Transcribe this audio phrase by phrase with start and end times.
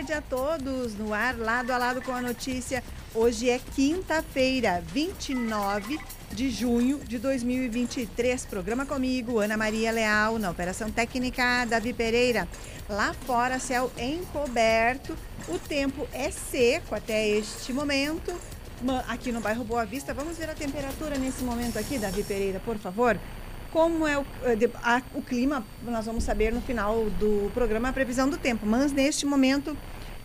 [0.00, 2.82] tarde a todos no ar, lado a lado com a notícia.
[3.14, 5.98] Hoje é quinta-feira, 29
[6.32, 8.46] de junho de 2023.
[8.46, 12.48] Programa comigo, Ana Maria Leal, na Operação Técnica, Davi Pereira.
[12.88, 15.14] Lá fora, céu encoberto,
[15.48, 18.34] o tempo é seco até este momento.
[19.06, 22.78] Aqui no bairro Boa Vista, vamos ver a temperatura nesse momento aqui, Davi Pereira, por
[22.78, 23.20] favor.
[23.72, 27.92] Como é o, eh, a, o clima, nós vamos saber no final do programa a
[27.92, 28.66] previsão do tempo.
[28.66, 29.76] Mas neste momento.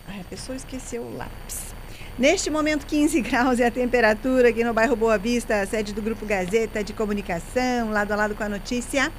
[0.08, 1.74] Ai, a pessoa esqueceu o lápis.
[2.18, 6.26] Neste momento, 15 graus é a temperatura aqui no bairro Boa Vista, sede do Grupo
[6.26, 9.12] Gazeta de Comunicação, lado a lado com a notícia.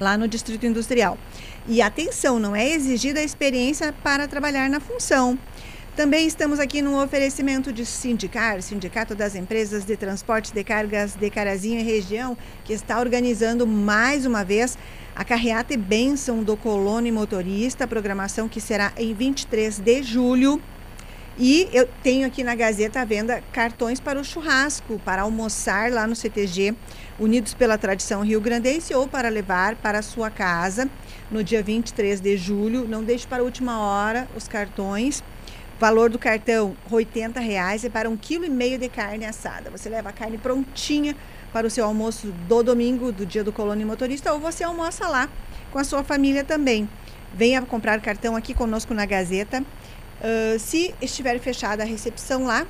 [0.00, 1.18] lá no Distrito Industrial.
[1.68, 5.38] E atenção, não é exigida a experiência para trabalhar na função.
[5.94, 11.28] Também estamos aqui no oferecimento de Sindicar, Sindicato das Empresas de Transporte de Cargas de
[11.28, 14.78] Carazinho e Região, que está organizando mais uma vez
[15.14, 20.62] a carreata e bênção do colono motorista, programação que será em 23 de julho.
[21.38, 26.06] E eu tenho aqui na Gazeta à venda cartões para o churrasco, para almoçar lá
[26.06, 26.74] no CTG,
[27.18, 30.88] Unidos pela Tradição Rio Grandense, ou para levar para a sua casa
[31.30, 32.88] no dia 23 de julho.
[32.88, 35.22] Não deixe para a última hora os cartões
[35.82, 39.68] Valor do cartão, R$ reais é para um quilo e meio de carne assada.
[39.68, 41.16] Você leva a carne prontinha
[41.52, 45.28] para o seu almoço do domingo, do dia do colônia motorista, ou você almoça lá
[45.72, 46.88] com a sua família também.
[47.34, 49.60] Venha comprar cartão aqui conosco na Gazeta.
[49.60, 52.64] Uh, se estiver fechada a recepção lá,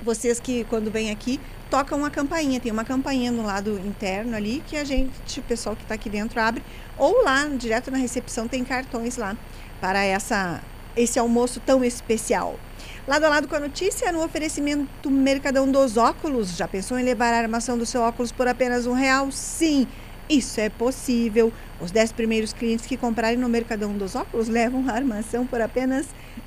[0.00, 4.62] vocês que quando vêm aqui tocam uma campainha, tem uma campainha no lado interno ali
[4.68, 6.62] que a gente, o pessoal que está aqui dentro abre,
[6.96, 9.36] ou lá direto na recepção tem cartões lá
[9.80, 10.62] para essa
[10.96, 12.58] esse almoço tão especial.
[13.06, 16.56] Lado a lado com a notícia, no oferecimento Mercadão dos Óculos.
[16.56, 19.30] Já pensou em levar a armação do seu óculos por apenas um real?
[19.32, 19.86] Sim,
[20.28, 21.52] isso é possível.
[21.80, 26.06] Os 10 primeiros clientes que comprarem no Mercadão dos Óculos levam a armação por apenas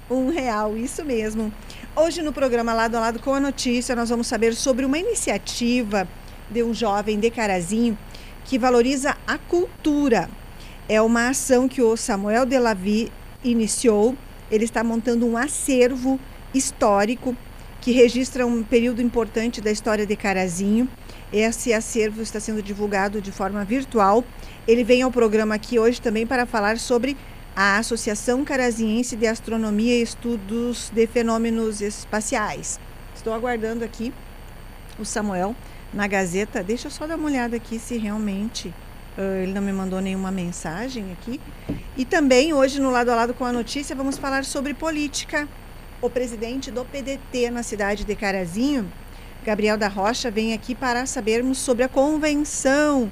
[0.09, 0.77] um real.
[0.77, 1.51] Isso mesmo.
[1.95, 6.07] Hoje no programa Lado a Lado com a Notícia, nós vamos saber sobre uma iniciativa
[6.49, 7.97] de um jovem de Carazinho
[8.45, 10.29] que valoriza a cultura.
[10.87, 13.11] É uma ação que o Samuel Delavi
[13.43, 14.15] iniciou
[14.53, 16.19] ele está montando um acervo
[16.53, 17.35] histórico
[17.81, 20.87] que registra um período importante da história de Carazinho.
[21.33, 24.23] Esse acervo está sendo divulgado de forma virtual.
[24.67, 27.17] Ele vem ao programa aqui hoje também para falar sobre
[27.55, 32.79] a Associação Carazinhense de Astronomia e Estudos de Fenômenos Espaciais.
[33.15, 34.13] Estou aguardando aqui
[34.99, 35.55] o Samuel
[35.91, 36.63] na Gazeta.
[36.63, 38.71] Deixa eu só dar uma olhada aqui se realmente
[39.17, 41.39] ele não me mandou nenhuma mensagem aqui.
[41.95, 45.47] E também, hoje, no lado a lado com a notícia, vamos falar sobre política.
[46.01, 48.91] O presidente do PDT na cidade de Carazinho,
[49.45, 53.11] Gabriel da Rocha, vem aqui para sabermos sobre a convenção.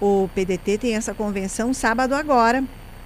[0.00, 2.64] O PDT tem essa convenção sábado agora,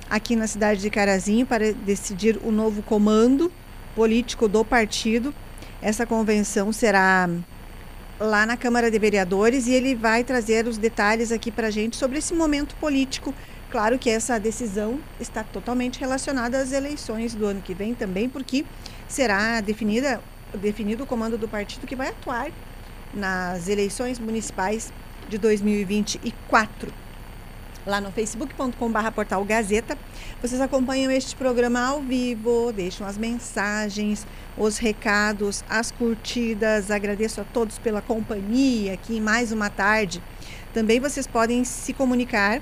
[0.09, 3.51] aqui na cidade de Carazinho, para decidir o novo comando
[3.97, 5.35] político do partido.
[5.81, 7.29] Essa convenção será
[8.25, 11.97] lá na Câmara de Vereadores e ele vai trazer os detalhes aqui para a gente
[11.97, 13.35] sobre esse momento político.
[13.71, 18.65] Claro que essa decisão está totalmente relacionada às eleições do ano que vem também, porque
[19.09, 20.21] será definida,
[20.55, 22.51] definido o comando do partido que vai atuar
[23.13, 24.93] nas eleições municipais
[25.29, 27.04] de 2024
[27.87, 29.97] lá no facebook.com.br portal Gazeta.
[30.41, 36.91] Vocês acompanham este programa ao vivo, deixam as mensagens, os recados, as curtidas.
[36.91, 40.23] Agradeço a todos pela companhia aqui mais uma tarde.
[40.73, 42.61] Também vocês podem se comunicar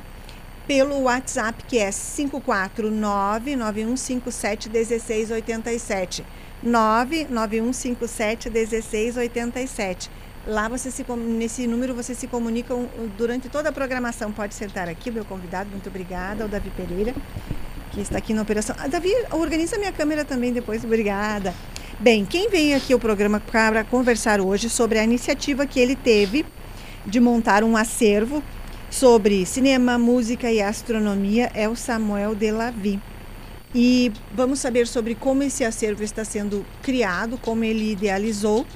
[0.66, 6.24] pelo WhatsApp que é 549 9157 1687.
[6.62, 10.10] 99157 1687.
[10.46, 12.74] Lá você se nesse número você se comunica
[13.16, 14.32] durante toda a programação.
[14.32, 15.70] Pode sentar aqui, meu convidado.
[15.70, 17.14] Muito obrigada, o Davi Pereira,
[17.92, 18.74] que está aqui na operação.
[18.78, 20.82] Ah, Davi, organiza minha câmera também depois.
[20.84, 21.54] Obrigada.
[22.00, 26.44] Bem, quem vem aqui ao programa para conversar hoje sobre a iniciativa que ele teve
[27.06, 28.42] de montar um acervo
[28.90, 33.00] sobre cinema, música e astronomia é o Samuel Delavi.
[33.72, 38.66] E vamos saber sobre como esse acervo está sendo criado, como ele idealizou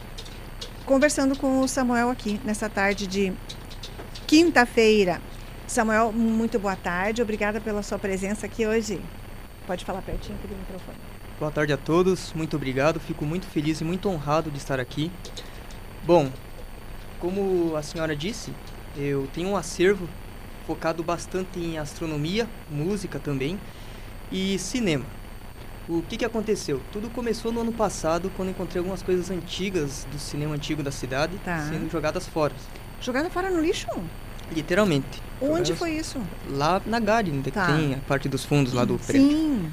[0.86, 3.32] conversando com o Samuel aqui nessa tarde de
[4.24, 5.20] quinta-feira.
[5.66, 7.20] Samuel, muito boa tarde.
[7.20, 9.00] Obrigada pela sua presença aqui hoje.
[9.66, 10.96] Pode falar pertinho do microfone.
[11.40, 13.00] Boa tarde a todos, muito obrigado.
[13.00, 15.10] Fico muito feliz e muito honrado de estar aqui.
[16.04, 16.30] Bom,
[17.18, 18.52] como a senhora disse,
[18.96, 20.08] eu tenho um acervo
[20.68, 23.58] focado bastante em astronomia, música também
[24.30, 25.04] e cinema.
[25.88, 26.80] O que, que aconteceu?
[26.92, 31.38] Tudo começou no ano passado, quando encontrei algumas coisas antigas do cinema antigo da cidade
[31.44, 31.68] Tá.
[31.70, 32.52] sendo jogadas fora.
[33.00, 33.86] Jogada fora no lixo?
[34.52, 35.22] Literalmente.
[35.40, 36.20] Onde Jogadas foi isso?
[36.50, 37.66] Lá na Gade, onde Tá.
[37.66, 39.28] tem a parte dos fundos lá do prédio.
[39.28, 39.72] Sim.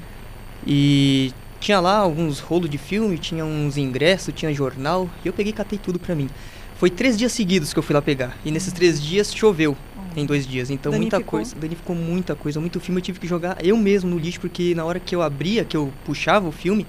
[0.66, 5.50] E tinha lá alguns rolos de filme, tinha uns ingressos, tinha jornal, e eu peguei
[5.50, 6.28] e catei tudo pra mim.
[6.76, 8.36] Foi três dias seguidos que eu fui lá pegar.
[8.44, 9.76] E nesses três dias choveu
[10.16, 10.70] em dois dias.
[10.70, 11.38] Então muita Danificou?
[11.38, 11.56] coisa.
[11.56, 12.60] Danificou muita coisa.
[12.60, 15.22] Muito filme eu tive que jogar eu mesmo no lixo, porque na hora que eu
[15.22, 16.86] abria, que eu puxava o filme,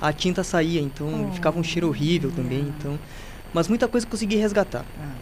[0.00, 0.80] a tinta saía.
[0.80, 2.60] Então Oh, ficava um cheiro horrível também.
[2.60, 2.74] olha.
[2.78, 2.98] Então.
[3.52, 4.84] Mas muita coisa eu consegui resgatar.
[5.00, 5.12] Ah,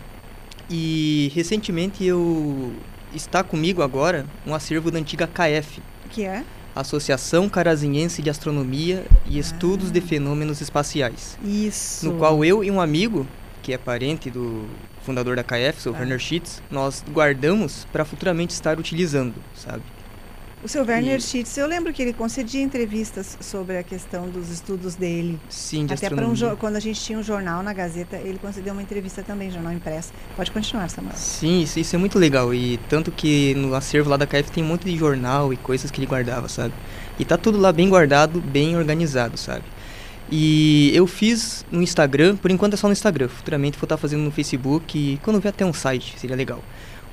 [0.71, 2.73] E recentemente eu.
[3.15, 5.81] Está comigo agora um acervo da antiga KF.
[6.11, 6.45] que é?
[6.75, 9.93] Associação Carazinhense de Astronomia e Estudos Ah.
[9.93, 12.05] de Fenômenos Espaciais, Isso.
[12.07, 13.27] no qual eu e um amigo,
[13.63, 14.67] que é parente do
[15.07, 15.99] fundador da KF, o Ah.
[16.01, 19.83] Werner Schitz, nós guardamos para futuramente estar utilizando, sabe?
[20.65, 24.51] O seu Werner E- Schitz, eu lembro que ele concedia entrevistas sobre a questão dos
[24.51, 25.39] estudos dele.
[25.49, 28.73] Sim, de Até para um quando a gente tinha um jornal na Gazeta, ele concedeu
[28.73, 30.13] uma entrevista também, jornal impresso.
[30.35, 31.15] Pode continuar, Samuel.
[31.15, 32.53] Sim, isso, isso é muito legal.
[32.53, 35.91] E tanto que no acervo lá da KF tem um monte de jornal e coisas
[35.91, 36.75] que ele guardava, sabe?
[37.19, 39.63] E tá tudo lá bem guardado, bem organizado, sabe?
[40.31, 43.29] E eu fiz no Instagram, por enquanto é só no Instagram.
[43.29, 46.63] Futuramente vou estar fazendo no Facebook e quando vier até um site, seria legal.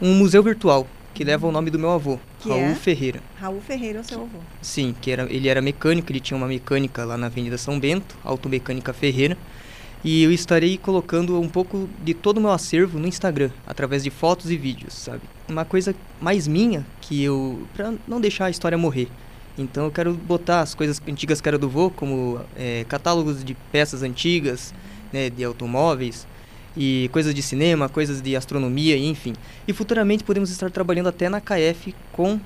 [0.01, 2.75] Um museu virtual que leva o nome do meu avô, Que Raul é?
[2.75, 3.21] Ferreira.
[3.39, 4.39] Raul Ferreira é o seu avô.
[4.62, 8.18] Sim, que era, ele era mecânico, ele tinha uma mecânica lá na Avenida São Bento,
[8.24, 9.38] Automecânica Ferreira.
[10.04, 14.09] E eu estarei colocando um pouco de todo o meu acervo no Instagram, através de
[14.09, 15.21] fotos e vídeos, sabe?
[15.48, 17.66] Uma coisa mais minha, que eu.
[17.74, 19.07] pra não deixar a história morrer.
[19.57, 23.53] Então eu quero botar as coisas antigas que era do vô, como eh, catálogos de
[23.71, 24.73] peças antigas,
[25.11, 26.25] né, de automóveis,
[26.75, 29.33] e coisas de cinema, coisas de astronomia, enfim.
[29.67, 32.39] E futuramente podemos estar trabalhando até na KF com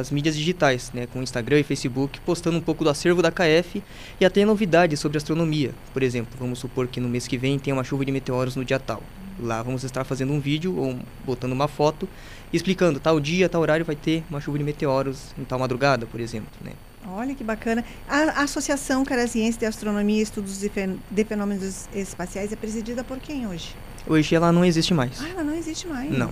[0.00, 3.82] as mídias digitais, né, com Instagram e Facebook, postando um pouco do acervo da KF
[4.20, 5.72] e até novidades sobre astronomia.
[5.92, 8.64] Por exemplo, vamos supor que no mês que vem tem uma chuva de meteoros no
[8.64, 9.02] dia tal.
[9.38, 12.08] Lá vamos estar fazendo um vídeo ou botando uma foto
[12.52, 16.20] explicando tal dia, tal horário vai ter uma chuva de meteoros em tal madrugada, por
[16.20, 16.72] exemplo, né?
[17.08, 17.84] Olha que bacana.
[18.08, 23.18] A Associação Caraziense de Astronomia e Estudos de, Fen- de Fenômenos Espaciais é presidida por
[23.18, 23.74] quem hoje?
[24.06, 25.20] Hoje ela não existe mais.
[25.20, 26.10] Ah, ela não existe mais.
[26.10, 26.30] Não.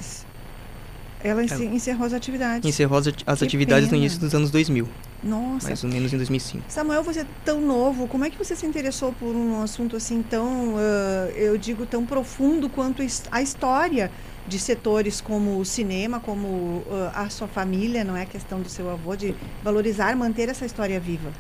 [1.20, 2.68] Ela encerrou as atividades.
[2.68, 3.96] Encerrou as, atividades pena.
[3.98, 4.86] no início dos anos 2000,
[5.24, 5.66] Nossa.
[5.66, 6.64] mais ou menos em 2005.
[6.68, 10.22] Samuel, você é tão novo, como é que você se interessou por um assunto assim
[10.22, 14.12] tão, ah, eu digo, tão profundo quanto a história
[14.48, 18.90] de setores como o cinema, como ah, a sua família, não é questão do seu
[18.90, 21.30] avô, de valorizar, manter essa história viva?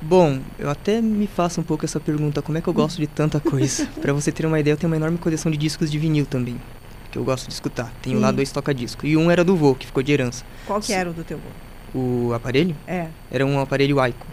[0.00, 3.06] Bom, eu até me faço um pouco essa pergunta, como é que eu gosto de
[3.06, 3.86] tanta coisa?
[4.00, 6.60] Pra você ter uma ideia, eu tenho uma enorme coleção de discos de vinil também,
[7.10, 7.92] que eu gosto de escutar.
[8.02, 8.36] Tenho lá Sim.
[8.36, 10.44] dois toca-disco, e um era do vô, que ficou de herança.
[10.66, 10.94] Qual que Sim.
[10.94, 11.98] era o do teu avô?
[11.98, 14.26] O aparelho É, era um aparelho Aiko.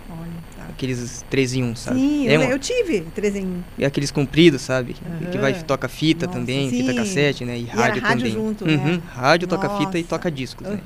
[0.82, 2.00] Aqueles 3 em 1, sabe?
[2.00, 3.62] Sim, é eu, eu tive três em um.
[3.78, 4.96] é aqueles compridos, sabe?
[5.32, 6.78] Que vai toca fita Nossa, também, sim.
[6.78, 7.60] fita cassete, né?
[7.60, 8.32] E, era rádio rádio também.
[8.32, 9.02] junto, uhum, né?
[9.14, 10.10] Rádio, toca fita e Nossa.
[10.10, 10.80] toca discos, né?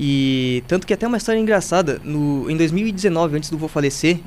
[0.00, 4.18] E tanto que até uma história engraçada, no, em 2019, antes do vô falecer,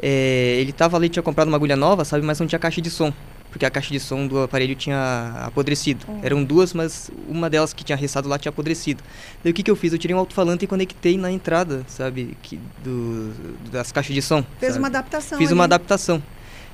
[0.00, 2.90] é, ele tava ali, tinha comprado uma agulha nova, sabe, mas não tinha caixa de
[2.90, 3.12] som.
[3.54, 6.04] Porque a caixa de som do aparelho tinha apodrecido.
[6.08, 6.26] Oh.
[6.26, 9.00] Eram duas, mas uma delas que tinha restado lá tinha apodrecido.
[9.44, 9.92] Daí o que, que eu fiz?
[9.92, 13.32] Eu tirei um alto-falante e conectei na entrada, sabe, que, do,
[13.70, 14.44] das caixas de som.
[14.58, 14.80] Fez sabe?
[14.80, 15.38] uma adaptação.
[15.38, 15.72] Fiz uma ali.
[15.72, 16.20] adaptação.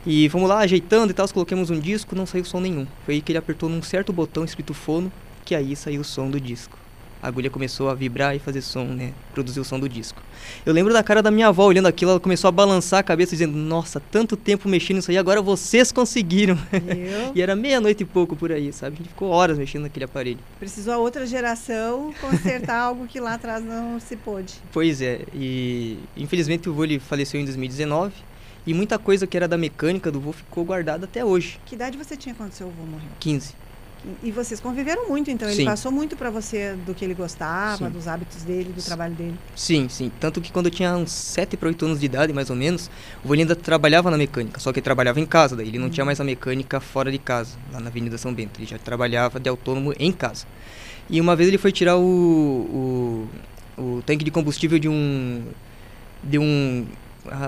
[0.06, 2.86] E fomos lá ajeitando e tal, coloquemos um disco, não saiu som nenhum.
[3.04, 5.12] Foi aí que ele apertou num certo botão escrito fono,
[5.44, 6.79] que aí saiu o som do disco.
[7.22, 9.12] A agulha começou a vibrar e fazer som, né?
[9.34, 10.22] Produzir o som do disco.
[10.64, 13.32] Eu lembro da cara da minha avó olhando aquilo, ela começou a balançar a cabeça
[13.32, 16.58] dizendo: "Nossa, tanto tempo mexendo nisso aí, agora vocês conseguiram".
[17.34, 18.94] E era meia-noite e pouco por aí, sabe?
[18.94, 20.38] A gente ficou horas mexendo naquele aparelho.
[20.58, 24.54] Precisou a outra geração consertar algo que lá atrás não se pôde.
[24.72, 28.12] Pois é, e infelizmente o vô ele faleceu em 2019
[28.66, 31.96] e muita coisa que era da mecânica do vô ficou guardada até hoje, Que idade
[31.96, 33.08] você tinha quando seu avô morreu?
[33.20, 33.54] 15.
[34.04, 35.64] E- E vocês conviveram muito, então ele Sim.
[35.66, 37.90] passou muito para você do que ele gostava, Sim.
[37.90, 38.86] dos hábitos dele, do Sim.
[38.86, 39.34] trabalho dele.
[39.54, 40.10] Sim, sim.
[40.18, 42.90] Tanto que quando eu tinha uns 7 para 8 anos de idade, mais ou menos,
[43.24, 45.90] o vô ainda trabalhava na mecânica, só que ele trabalhava em casa, daí ele não
[45.90, 48.58] tinha mais a mecânica fora de casa, lá na Avenida São Bento.
[48.58, 50.46] Ele já trabalhava de autônomo em casa.
[51.08, 53.28] E uma vez ele foi tirar o,
[53.78, 55.42] o, o tanque de combustível de um
[56.22, 56.86] de um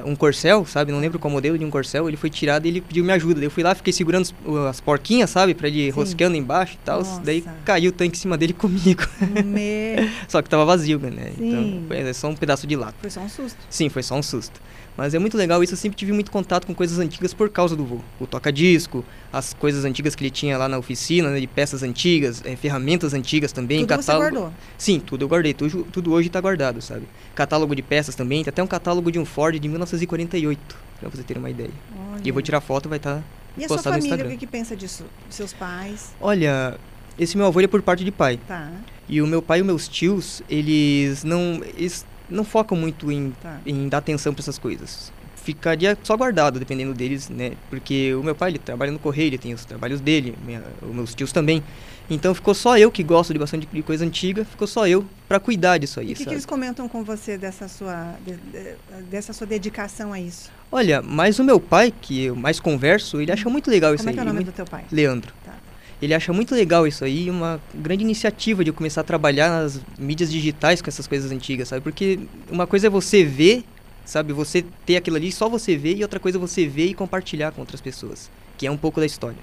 [0.05, 0.93] um corcel, sabe?
[0.93, 2.09] Não lembro qual modelo de um corcel.
[2.09, 3.43] Ele foi tirado e ele pediu minha ajuda.
[3.43, 4.29] Eu fui lá, fiquei segurando
[4.69, 5.55] as porquinhas, sabe?
[5.55, 5.91] Pra ele Sim.
[5.91, 7.03] rosqueando embaixo e tal.
[7.25, 9.03] Daí caiu o tanque em cima dele comigo.
[9.45, 10.11] Me...
[10.29, 11.33] só que tava vazio, né?
[11.37, 11.49] Sim.
[11.49, 12.95] Então foi é só um pedaço de lata.
[13.01, 13.59] Foi só um susto.
[13.69, 14.61] Sim, foi só um susto.
[14.97, 17.75] Mas é muito legal isso, eu sempre tive muito contato com coisas antigas por causa
[17.75, 18.01] do vô.
[18.21, 19.03] O toca-disco,
[19.33, 23.15] as coisas antigas que ele tinha lá na oficina, né, de peças antigas, é, ferramentas
[23.15, 24.25] antigas também, tudo catálogo.
[24.25, 24.55] Você guardou?
[24.77, 27.09] Sim, tudo eu guardei, tudo, tudo hoje está guardado, sabe?
[27.35, 31.23] Catálogo de peças também, tem até um catálogo de um Ford de 1948, para você
[31.23, 31.71] ter uma ideia.
[31.97, 32.21] Olha.
[32.25, 33.23] E eu vou tirar foto, vai estar tá
[33.57, 33.99] e postado no Instagram.
[33.99, 35.05] E a sua família, o que, que pensa disso?
[35.31, 36.13] Seus pais?
[36.21, 36.79] Olha,
[37.19, 38.39] esse meu avô é por parte de pai.
[38.47, 38.71] Tá.
[39.09, 43.31] E o meu pai e os meus tios, eles não, eles não focam muito em,
[43.43, 43.61] tá.
[43.65, 45.13] em dar atenção para essas coisas
[45.43, 47.53] ficaria só guardado, dependendo deles, né?
[47.69, 50.95] Porque o meu pai, ele trabalha no correio, ele tem os trabalhos dele, minha, os
[50.95, 51.63] meus tios também.
[52.09, 55.41] Então ficou só eu, que gosto de bastante de coisa antiga, ficou só eu para
[55.41, 58.77] cuidar disso aí, E o que, que, eles comentam com você dessa sua, de, de,
[59.11, 60.51] dessa sua dedicação a isso?
[60.71, 64.11] Olha, mas o meu pai, que eu mais converso, ele acha muito legal isso Como
[64.11, 64.17] aí.
[64.17, 64.85] Como é, é o nome do teu pai?
[64.91, 65.33] Leandro.
[65.45, 65.55] Tá.
[66.01, 70.33] Ele acha muito legal isso aí, uma grande iniciativa de começar a trabalhar nas mídias
[70.33, 71.81] digitais com essas coisas antigas, sabe?
[71.81, 72.19] Porque
[72.51, 73.65] uma coisa é você ver
[74.13, 77.51] Sabe, você ter aquilo ali, só você ver, e outra coisa você ver e compartilhar
[77.51, 79.39] com outras pessoas, que é um pouco da história,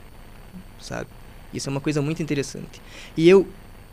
[0.79, 1.07] sabe?
[1.51, 2.79] Isso é uma coisa muito interessante.
[3.17, 3.47] E eu,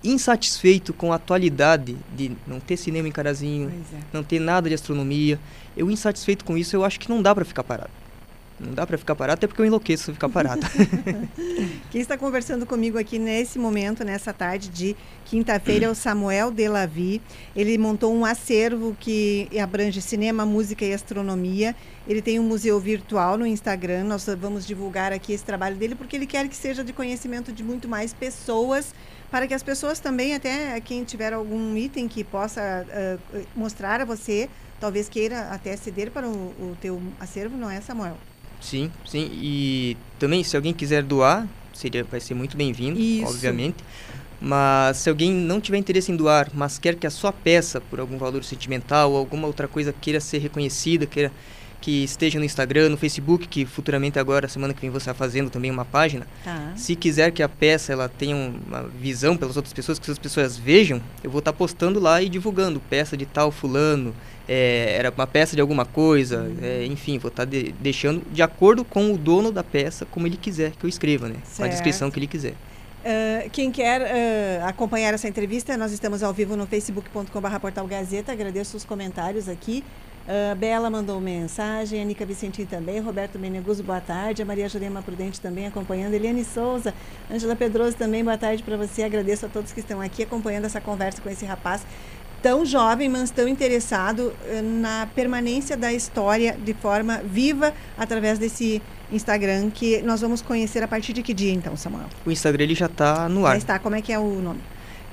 [0.04, 4.00] insatisfeito com a atualidade de não ter cinema em Carazinho, é.
[4.12, 5.40] não ter nada de astronomia,
[5.74, 7.88] eu insatisfeito com isso, eu acho que não dá para ficar parado.
[8.58, 10.66] Não dá para ficar parado, até porque eu enlouqueço ficar parado.
[11.90, 14.96] Quem está conversando comigo aqui nesse momento, nessa tarde de
[15.26, 17.20] quinta-feira, é o Samuel Delavi.
[17.54, 21.76] Ele montou um acervo que abrange cinema, música e astronomia.
[22.08, 24.04] Ele tem um museu virtual no Instagram.
[24.04, 27.62] Nós vamos divulgar aqui esse trabalho dele porque ele quer que seja de conhecimento de
[27.62, 28.94] muito mais pessoas,
[29.30, 34.04] para que as pessoas também, até quem tiver algum item que possa uh, mostrar a
[34.06, 34.48] você,
[34.80, 38.16] talvez queira até ceder para o, o teu acervo, não é, Samuel?
[38.66, 39.30] Sim, sim.
[39.34, 43.76] E também, se alguém quiser doar, seria, vai ser muito bem-vindo, obviamente.
[44.40, 48.00] Mas se alguém não tiver interesse em doar, mas quer que a sua peça, por
[48.00, 51.32] algum valor sentimental ou alguma outra coisa, queira ser reconhecida, queira
[51.80, 55.48] que esteja no Instagram, no Facebook, que futuramente agora, semana que vem, você está fazendo
[55.48, 56.26] também uma página.
[56.42, 56.72] Tá.
[56.74, 60.56] Se quiser que a peça ela tenha uma visão pelas outras pessoas, que as pessoas
[60.56, 64.12] vejam, eu vou estar tá postando lá e divulgando peça de tal fulano,
[64.48, 68.42] é, era uma peça de alguma coisa, é, enfim, vou estar tá de, deixando de
[68.42, 71.36] acordo com o dono da peça, como ele quiser que eu escreva, né?
[71.44, 71.56] Certo.
[71.56, 72.52] Com a descrição que ele quiser.
[72.52, 78.32] Uh, quem quer uh, acompanhar essa entrevista, nós estamos ao vivo no facebook.com.br Portal Gazeta.
[78.32, 79.84] Agradeço os comentários aqui.
[80.26, 85.00] Uh, Bela mandou mensagem, a Nica Vicentim também, Roberto Meneguso, boa tarde, a Maria Jurema
[85.00, 86.92] Prudente também acompanhando, Eliane Souza,
[87.30, 90.80] Ângela Pedroso também, boa tarde para você, agradeço a todos que estão aqui acompanhando essa
[90.80, 91.86] conversa com esse rapaz
[92.42, 98.80] tão jovem, mas tão interessado eh, na permanência da história de forma viva através desse
[99.10, 102.06] Instagram que nós vamos conhecer a partir de que dia então, Samuel?
[102.24, 103.52] O Instagram ele já está no ar.
[103.52, 103.78] Já está.
[103.78, 104.60] Como é que é o nome?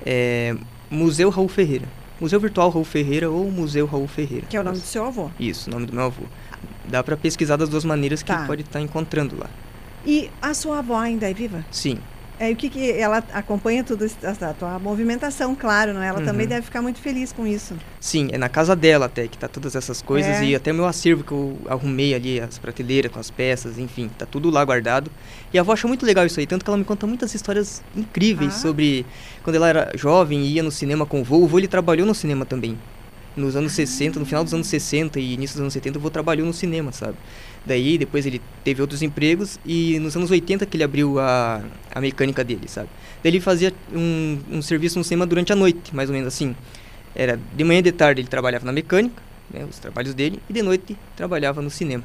[0.05, 0.55] É
[0.89, 1.87] Museu Raul Ferreira.
[2.19, 4.45] Museu Virtual Raul Ferreira ou Museu Raul Ferreira.
[4.47, 5.29] Que é o nome do seu avô?
[5.39, 6.23] Isso, o nome do meu avô.
[6.85, 8.45] Dá para pesquisar das duas maneiras que tá.
[8.45, 9.49] pode estar tá encontrando lá.
[10.05, 11.65] E a sua avó ainda é viva?
[11.71, 11.97] Sim,
[12.39, 16.07] é, o que, que ela acompanha tudo a tua movimentação, claro, não é?
[16.07, 16.25] Ela uhum.
[16.25, 17.75] também deve ficar muito feliz com isso.
[17.99, 20.45] Sim, é na casa dela até que tá todas essas coisas é.
[20.45, 24.09] e até o meu acervo que eu arrumei ali, as prateleiras com as peças, enfim,
[24.17, 25.11] tá tudo lá guardado.
[25.53, 27.83] E a avó acha muito legal isso aí, tanto que ela me conta muitas histórias
[27.95, 28.59] incríveis ah.
[28.59, 29.05] sobre
[29.43, 31.37] quando ela era jovem e ia no cinema com o vô.
[31.37, 32.77] O vô ele trabalhou no cinema também.
[33.37, 33.75] Nos anos ah.
[33.75, 36.53] 60, no final dos anos 60 e início dos anos 70, o vô trabalhou no
[36.53, 37.15] cinema, sabe?
[37.65, 42.01] Daí, depois ele teve outros empregos e nos anos 80 que ele abriu a, a
[42.01, 42.89] mecânica dele, sabe?
[43.23, 46.55] Daí ele fazia um, um serviço no cinema durante a noite, mais ou menos assim.
[47.15, 50.53] Era de manhã e de tarde ele trabalhava na mecânica, né, os trabalhos dele, e
[50.53, 52.03] de noite trabalhava no cinema.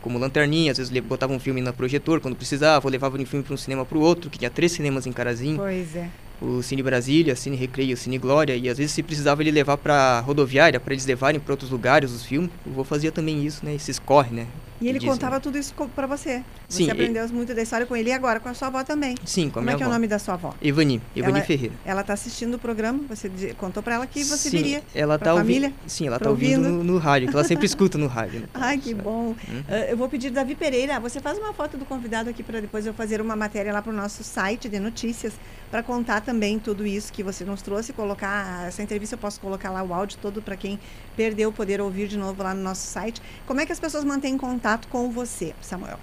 [0.00, 3.26] Como lanterninha, às vezes ele botava um filme no projetor quando precisava, ou levava um
[3.26, 5.58] filme para um cinema para o outro, que tinha três cinemas em Carazinho.
[5.58, 6.08] Pois é
[6.40, 10.20] o Cine Brasília, Cine Recreio, Cine Glória, e às vezes se precisava ele levar para
[10.20, 13.74] rodoviária, para eles levarem para outros lugares os filmes, o vô fazia também isso, né?
[13.74, 14.46] Esses corre, né?
[14.80, 16.42] E ele contava tudo isso para você.
[16.68, 17.32] Você Sim, aprendeu e...
[17.32, 19.14] muito da história com ele e agora com a sua avó também.
[19.24, 19.90] Sim, com a Como minha é que avó.
[19.90, 20.54] é o nome da sua avó?
[20.62, 21.74] Evani, Evani ela, Ferreira.
[21.84, 25.34] Ela está assistindo o programa, você contou para ela que você sim, viria ela tá
[25.34, 25.68] família?
[25.68, 28.40] Ouvindo, sim, ela está ouvindo no, no, rádio, que ela sempre escuta no rádio.
[28.40, 28.46] Né?
[28.54, 29.28] Ai, que bom.
[29.28, 29.34] Uhum.
[29.34, 32.86] Uh, eu vou pedir Davi Pereira, você faz uma foto do convidado aqui para depois
[32.86, 35.34] eu fazer uma matéria lá para o nosso site de notícias
[35.70, 39.70] para contar também tudo isso que você nos trouxe, colocar essa entrevista eu posso colocar
[39.70, 40.78] lá o áudio todo para quem
[41.16, 43.20] perdeu poder ouvir de novo lá no nosso site.
[43.46, 45.98] Como é que as pessoas mantêm contato com você, Samuel?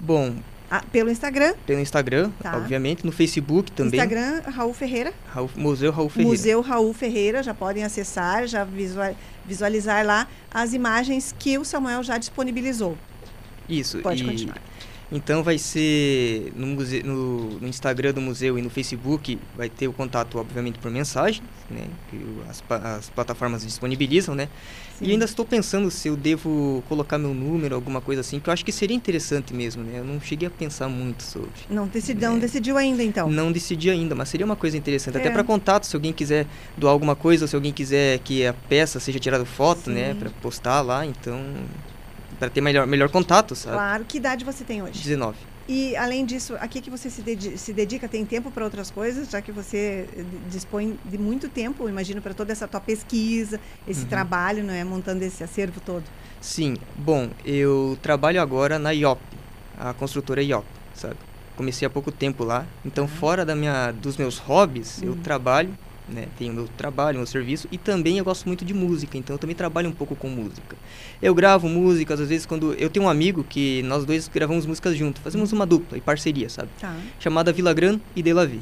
[0.00, 0.34] Bom,
[0.70, 1.54] Ah, pelo Instagram?
[1.66, 2.56] Pelo Instagram, Tá.
[2.56, 3.04] obviamente.
[3.06, 4.00] No Facebook também.
[4.00, 5.12] Instagram, Raul Ferreira.
[5.32, 6.30] Raul- Museu Raul Ferreira.
[6.30, 9.14] Museu Raul Ferreira, já podem acessar, já visua-
[9.46, 12.96] visualizar lá as imagens que o Samuel já disponibilizou.
[13.68, 13.98] Isso.
[13.98, 14.58] Pode e- continuar.
[15.12, 19.92] Então vai ser no, no, no Instagram do museu e no Facebook vai ter o
[19.92, 21.86] contato, obviamente, por mensagem, né?
[22.10, 22.18] Que
[22.48, 24.48] as, as plataformas disponibilizam, né?
[24.98, 25.06] Sim.
[25.06, 28.52] E ainda estou pensando se eu devo colocar meu número, alguma coisa assim, que eu
[28.52, 29.98] acho que seria interessante mesmo, né?
[29.98, 31.50] Eu não cheguei a pensar muito sobre.
[31.68, 33.28] Não, decidi, não decidiu ainda, então.
[33.28, 35.16] Não decidi ainda, mas seria uma coisa interessante.
[35.16, 35.30] Até É.
[35.32, 36.46] para contato, se alguém quiser
[36.76, 40.12] doar alguma coisa, ou se alguém quiser que a peça seja tirada foto, né?
[40.12, 40.18] Sim.
[40.20, 41.40] Para postar lá, então.
[42.38, 43.76] Para ter melhor, melhor contato, sabe?
[43.76, 44.04] Claro.
[44.04, 45.00] Que idade você tem hoje?
[45.00, 45.36] 19.
[45.66, 48.06] E, além disso, a que, você se, dedi- se dedica?
[48.06, 52.34] Tem tempo para outras coisas, já que você eh, dispõe de muito tempo, imagino, para
[52.34, 54.08] toda essa tua pesquisa, esse Uhum.
[54.08, 54.84] trabalho, não é?
[54.84, 56.04] Montando esse acervo todo.
[56.40, 59.22] Sim, bom, eu trabalho agora na IOP,
[59.78, 61.16] a construtora IOP, sabe?
[61.56, 65.16] Comecei há pouco tempo lá, então fora da minha, dos meus hobbies, eu Uhum.
[65.22, 65.74] trabalho,
[66.08, 66.26] né?
[66.38, 69.56] Tenho meu trabalho, meu serviço e também eu gosto muito de música, então eu também
[69.56, 70.76] trabalho um pouco com música.
[71.22, 74.96] Eu gravo músicas, às vezes quando eu tenho um amigo que nós dois gravamos músicas
[74.96, 76.68] juntos, fazemos uma dupla e parceria, sabe?
[76.80, 76.94] Tá.
[77.18, 78.60] chamada Vila Gran e Delavi.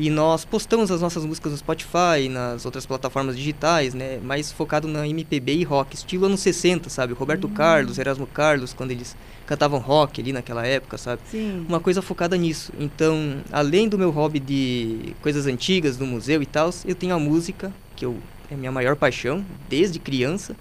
[0.00, 4.20] E nós postamos as nossas músicas no Spotify nas outras plataformas digitais, né?
[4.22, 7.14] Mais focado na MPB e rock, estilo anos 60, sabe?
[7.14, 11.20] Roberto Carlos, Erasmo Carlos, quando eles cantavam rock ali naquela época, sabe?
[11.28, 11.66] Sim.
[11.68, 12.72] Uma coisa focada nisso.
[12.78, 17.18] Então, além do meu hobby de coisas antigas do museu e tal, eu tenho a
[17.18, 18.16] música, que eu,
[18.48, 20.54] é a minha maior paixão, desde criança.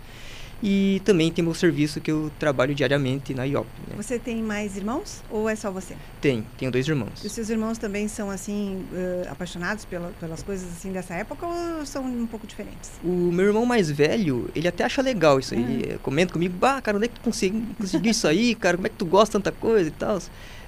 [0.61, 3.67] E também tem meu serviço que eu trabalho diariamente na IOP.
[3.87, 3.95] Né?
[3.95, 5.95] Você tem mais irmãos ou é só você?
[6.19, 7.23] Tenho, tenho dois irmãos.
[7.23, 11.45] E os seus irmãos também são, assim, eh, apaixonados pela- pelas coisas, assim, dessa época
[11.45, 12.89] ou são um pouco diferentes?
[13.03, 15.63] O meu irmão mais velho, ele até acha legal isso aí.
[15.63, 15.71] Ah.
[15.71, 18.77] Ele comenta comigo, bah, cara, onde é que tu consegui- conseguiu isso aí, cara?
[18.77, 20.19] Como é que tu gosta tanta coisa e tal?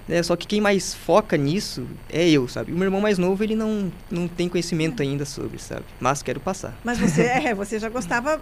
[0.08, 2.72] Né, Só que quem mais foca nisso é eu, sabe?
[2.72, 5.84] O meu irmão mais novo, ele não, não tem conhecimento ainda sobre, sabe?
[6.00, 6.76] Mas quero passar.
[6.84, 8.42] Mas você, é, você já gostava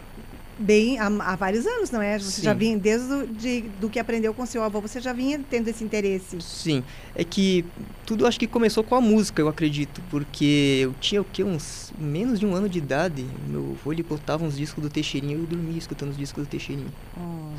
[0.59, 2.17] bem há, há vários anos, não é?
[2.17, 2.57] Você já Sim.
[2.59, 5.83] vinha, desde do, de, do que aprendeu com seu avô, você já vinha tendo esse
[5.83, 6.37] interesse.
[6.41, 6.83] Sim,
[7.15, 7.63] é que
[8.05, 11.43] tudo acho que começou com a música, eu acredito, porque eu tinha o quê?
[11.43, 13.25] Uns menos de um ano de idade.
[13.47, 16.50] Meu avô ele botava uns discos do Teixeirinho e eu dormia escutando os discos do
[16.50, 16.91] Teixeirinho.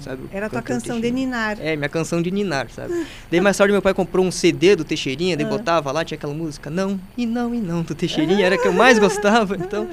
[0.03, 1.27] Sabe, o Era a tua canção de Teixeirinho.
[1.29, 1.59] ninar.
[1.61, 3.07] É, minha canção de ninar, sabe?
[3.31, 5.51] Daí mais tarde meu pai comprou um CD do Teixeirinha, daí Ah.
[5.51, 8.67] botava lá, tinha aquela música Não, e não, e não, do Teixeirinha, era a que
[8.69, 9.89] eu mais gostava, então...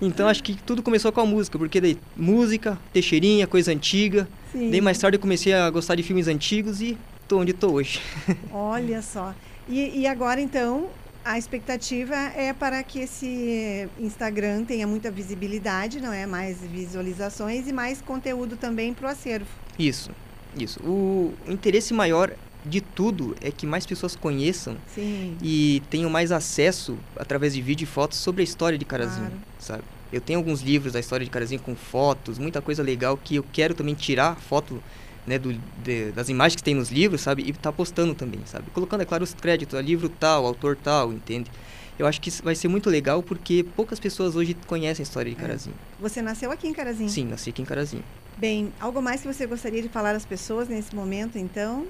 [0.00, 4.28] Então acho que tudo começou com a música, porque daí música, Teixeirinha, coisa antiga.
[4.52, 4.70] Sim.
[4.70, 6.96] Daí mais tarde eu comecei a gostar de filmes antigos e
[7.28, 8.00] tô onde tô hoje.
[8.52, 9.34] Olha só.
[9.68, 10.88] E, e agora, então,
[11.24, 16.26] a expectativa é para que esse Instagram tenha muita visibilidade, não é?
[16.26, 19.46] Mais visualizações e mais conteúdo também para o acervo.
[19.78, 20.10] Isso,
[20.58, 20.80] isso.
[20.82, 22.32] O interesse maior
[22.64, 25.36] de tudo é que mais pessoas conheçam Sim.
[25.42, 29.49] e tenham mais acesso através de vídeo e fotos sobre a história de Carazinho, Claro.
[29.60, 29.82] Sabe?
[30.12, 33.44] Eu tenho alguns livros da história de Carazinho com fotos, muita coisa legal que eu
[33.52, 34.82] quero também tirar foto
[35.26, 35.52] né, do,
[35.84, 37.42] de- das imagens que tem nos livros, sabe?
[37.46, 38.70] E tá postando também, sabe?
[38.72, 41.50] Colocando, é claro, os créditos, a livro tal, autor tal, entende?
[41.98, 45.36] Eu acho que vai ser muito legal porque poucas pessoas hoje conhecem a história de
[45.38, 45.40] É.
[45.40, 45.76] Carazinho.
[46.00, 47.10] Você nasceu aqui em Carazinho?
[47.10, 48.02] Sim, nasci aqui em Carazinho.
[48.38, 51.86] Bem, algo mais que você gostaria de falar às pessoas nesse momento, então?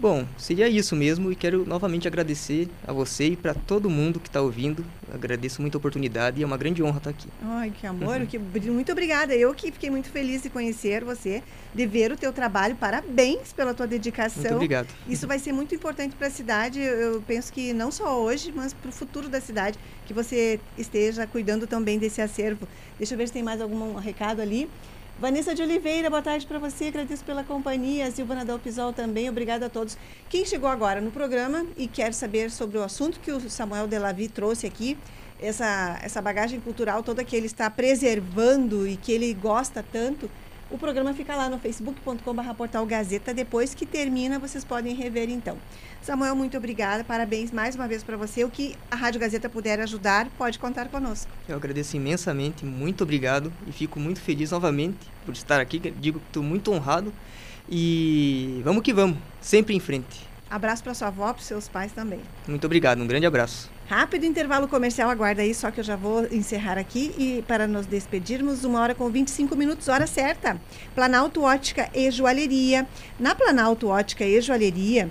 [0.00, 4.28] Bom, seria isso mesmo e quero novamente agradecer a você e para todo mundo que
[4.28, 4.82] está ouvindo.
[5.12, 7.28] Agradeço muito a oportunidade e é uma grande honra estar aqui.
[7.42, 8.26] Ai, que amor, Uhum.
[8.26, 9.34] que, muito obrigada.
[9.34, 11.42] Eu que fiquei muito feliz de conhecer você,
[11.74, 12.76] de ver o teu trabalho.
[12.76, 14.40] Parabéns pela tua dedicação.
[14.40, 14.88] Muito obrigado.
[15.06, 16.80] Isso vai ser muito importante para a cidade.
[16.80, 20.58] Eu eu penso que não só hoje, mas para o futuro da cidade, que você
[20.78, 22.66] esteja cuidando também desse acervo.
[22.96, 24.68] Deixa eu ver se tem mais algum recado ali.
[25.20, 26.86] Vanessa de Oliveira, boa tarde para você.
[26.86, 28.10] Agradeço pela companhia.
[28.10, 29.28] Silvana Dalpisol também.
[29.28, 29.98] Obrigada a todos.
[30.30, 34.28] Quem chegou agora no programa e quer saber sobre o assunto que o Samuel Delavi
[34.28, 34.96] trouxe aqui,
[35.38, 40.30] essa, essa bagagem cultural toda que ele está preservando e que ele gosta tanto,
[40.70, 43.34] o programa fica lá no facebook.com.br portal Gazeta.
[43.34, 45.58] Depois que termina, vocês podem rever então.
[46.00, 47.02] Samuel, muito obrigada.
[47.02, 48.44] Parabéns mais uma vez para você.
[48.44, 51.30] O que a Rádio Gazeta puder ajudar, pode contar conosco.
[51.48, 55.78] Eu agradeço imensamente, muito obrigado e fico muito feliz novamente por estar aqui.
[55.78, 57.12] Digo que estou muito honrado
[57.68, 60.28] e vamos que vamos, sempre em frente.
[60.48, 62.20] Abraço para sua avó, para seus pais também.
[62.48, 63.70] Muito obrigado, um grande abraço.
[63.90, 67.86] Rápido intervalo comercial, aguarda aí, só que eu já vou encerrar aqui e para nos
[67.86, 70.60] despedirmos, uma hora com 25 minutos, hora certa.
[70.94, 72.86] Planalto Ótica e Joalheria.
[73.18, 75.10] Na Planalto Ótica e Joalheria,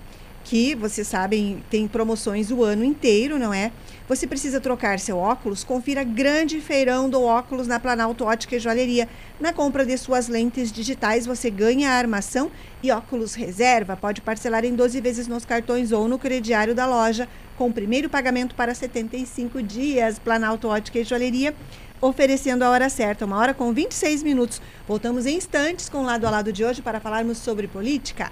[0.49, 3.71] que vocês sabem tem promoções o ano inteiro, não é?
[4.07, 5.63] Você precisa trocar seu óculos?
[5.63, 9.07] Confira grande feirão do óculos na Planalto Ótica e Joalheria.
[9.39, 12.49] Na compra de suas lentes digitais, você ganha a armação
[12.81, 13.95] e óculos reserva.
[13.95, 18.55] Pode parcelar em 12 vezes nos cartões ou no crediário da loja, com primeiro pagamento
[18.55, 20.17] para 75 dias.
[20.17, 21.53] Planalto Ótica e Joalheria
[22.01, 24.59] oferecendo a hora certa, uma hora com 26 minutos.
[24.87, 28.31] Voltamos em instantes com o lado a lado de hoje para falarmos sobre política.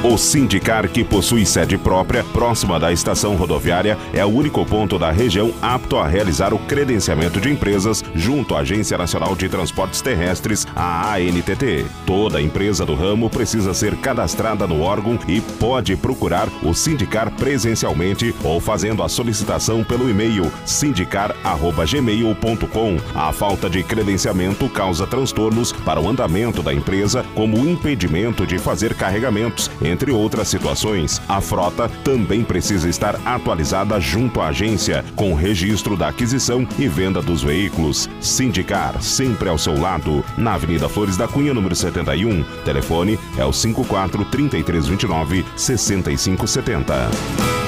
[0.00, 5.10] O Sindicar, que possui sede própria, próxima da estação rodoviária, é o único ponto da
[5.10, 10.68] região apto a realizar o credenciamento de empresas junto à Agência Nacional de Transportes Terrestres,
[10.76, 11.84] a ANTT.
[12.06, 18.32] Toda empresa do ramo precisa ser cadastrada no órgão e pode procurar o Sindicar presencialmente
[18.44, 22.98] ou fazendo a solicitação pelo e-mail sindicar@gmail.com.
[23.16, 28.60] A falta de credenciamento causa transtornos para o andamento da empresa, como o impedimento de
[28.60, 35.34] fazer carregamentos entre outras situações, a frota também precisa estar atualizada junto à agência, com
[35.34, 38.08] registro da aquisição e venda dos veículos.
[38.20, 42.42] Sindicar, sempre ao seu lado, na Avenida Flores da Cunha, número 71.
[42.64, 47.67] Telefone é o 54 3329 6570.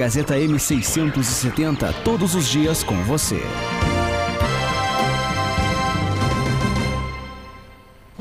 [0.01, 3.39] Gazeta M670, todos os dias com você.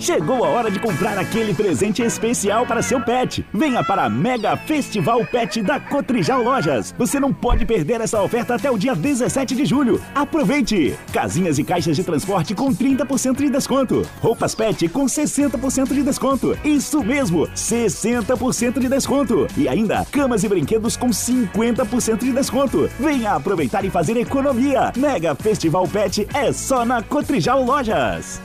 [0.01, 3.45] Chegou a hora de comprar aquele presente especial para seu pet.
[3.53, 6.95] Venha para a Mega Festival Pet da Cotrijal Lojas.
[6.97, 10.01] Você não pode perder essa oferta até o dia 17 de julho.
[10.15, 10.97] Aproveite!
[11.13, 14.09] Casinhas e caixas de transporte com 30% de desconto.
[14.21, 16.57] Roupas pet com 60% de desconto.
[16.65, 19.47] Isso mesmo, 60% de desconto.
[19.55, 22.89] E ainda camas e brinquedos com 50% de desconto.
[22.99, 24.95] Venha aproveitar e fazer economia.
[24.97, 28.41] Mega Festival Pet é só na Cotrijal Lojas.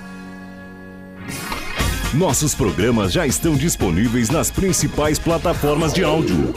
[2.14, 6.54] Nossos programas já estão disponíveis nas principais plataformas de áudio.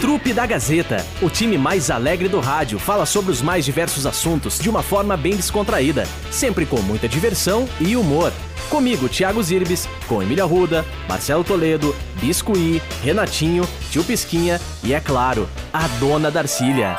[0.00, 4.58] Trupe da Gazeta, o time mais alegre do rádio, fala sobre os mais diversos assuntos
[4.58, 8.32] de uma forma bem descontraída, sempre com muita diversão e humor.
[8.70, 15.48] Comigo, Thiago Zirbis, com Emília Ruda, Marcelo Toledo, Biscuí, Renatinho, Tio Pisquinha e, é claro,
[15.72, 16.98] a dona Darcília.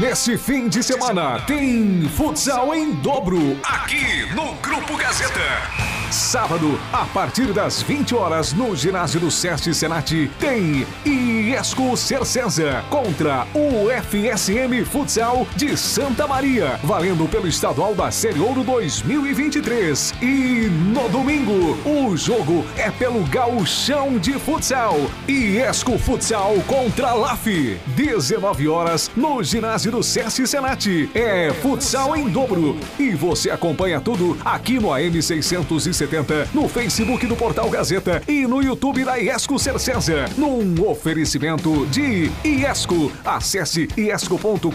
[0.00, 5.92] Nesse fim de semana tem futsal em dobro aqui no Grupo Gazeta.
[6.10, 13.46] Sábado, a partir das 20 horas, no ginásio do Sesc Senat, tem Iesco Cercesa contra
[13.54, 20.12] o FSM Futsal de Santa Maria, valendo pelo estadual da Série Ouro 2023.
[20.20, 24.96] E no domingo, o jogo é pelo Gauchão de Futsal.
[25.26, 27.78] Iesco Futsal contra LAF.
[27.96, 31.10] 19 horas, no ginásio do Sesc Senat.
[31.14, 32.76] É futsal em dobro.
[32.98, 38.62] E você acompanha tudo aqui no AM 670 no Facebook do Portal Gazeta e no
[38.62, 40.26] YouTube da Iesco Cercesa.
[40.36, 43.10] Num oferecimento de Iesco.
[43.24, 44.70] Acesse iesco.com.br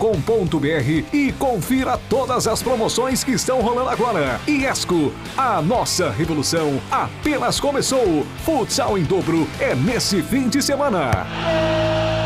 [1.14, 4.40] e confira todas as promoções que estão rolando agora.
[4.48, 8.26] Iesco, a nossa revolução apenas começou.
[8.44, 12.17] Futsal em dobro é nesse fim de semana.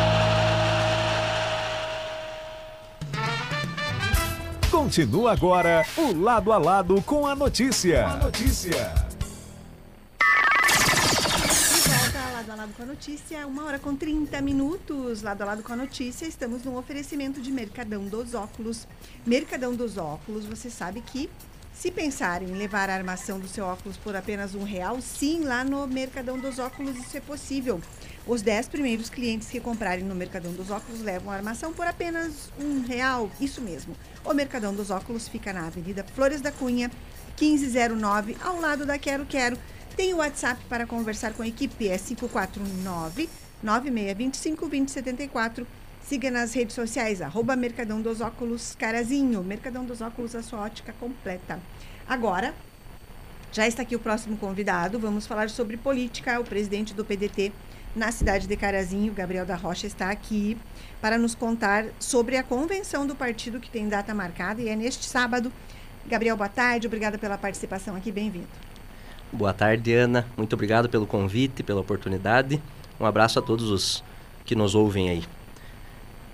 [4.92, 8.06] Continua agora o lado a lado com a notícia.
[8.06, 8.94] A notícia.
[12.34, 15.22] Lado a lado com a notícia, uma hora com 30 minutos.
[15.22, 18.86] Lado a lado com a notícia, estamos num oferecimento de Mercadão dos Óculos.
[19.26, 21.30] Mercadão dos Óculos, você sabe que
[21.74, 25.64] se pensar em levar a armação do seu óculos por apenas um real, sim, lá
[25.64, 27.82] no Mercadão dos Óculos isso é possível.
[28.28, 32.52] Os 10 primeiros clientes que comprarem no Mercadão dos Óculos levam a armação por apenas
[32.60, 33.96] um real, isso mesmo.
[34.24, 36.92] O Mercadão dos Óculos fica na Avenida Flores da Cunha,
[37.40, 39.58] 1509, ao lado da Quero Quero.
[39.96, 43.28] Tem o WhatsApp para conversar com a equipe, é 549
[43.64, 45.68] 9625 2074.
[46.04, 49.44] Siga nas redes sociais, arroba Mercadão dos Óculos Carazinho.
[49.44, 51.60] Mercadão dos Óculos, a sua ótica completa.
[52.08, 52.54] Agora,
[53.52, 55.00] já está aqui o próximo convidado.
[55.00, 56.40] Vamos falar sobre política.
[56.40, 57.52] O presidente do PDT
[57.96, 60.58] na cidade de Carazinho, Gabriel da Rocha, está aqui
[61.02, 65.06] para nos contar sobre a convenção do partido que tem data marcada e é neste
[65.06, 65.52] sábado.
[66.08, 66.88] Gabriel, boa tarde.
[66.88, 68.12] Obrigada pela participação aqui.
[68.12, 68.48] Bem-vindo.
[69.32, 70.26] Boa tarde, Ana.
[70.36, 72.62] Muito obrigado pelo convite, pela oportunidade.
[73.00, 74.04] Um abraço a todos os
[74.46, 75.24] que nos ouvem aí.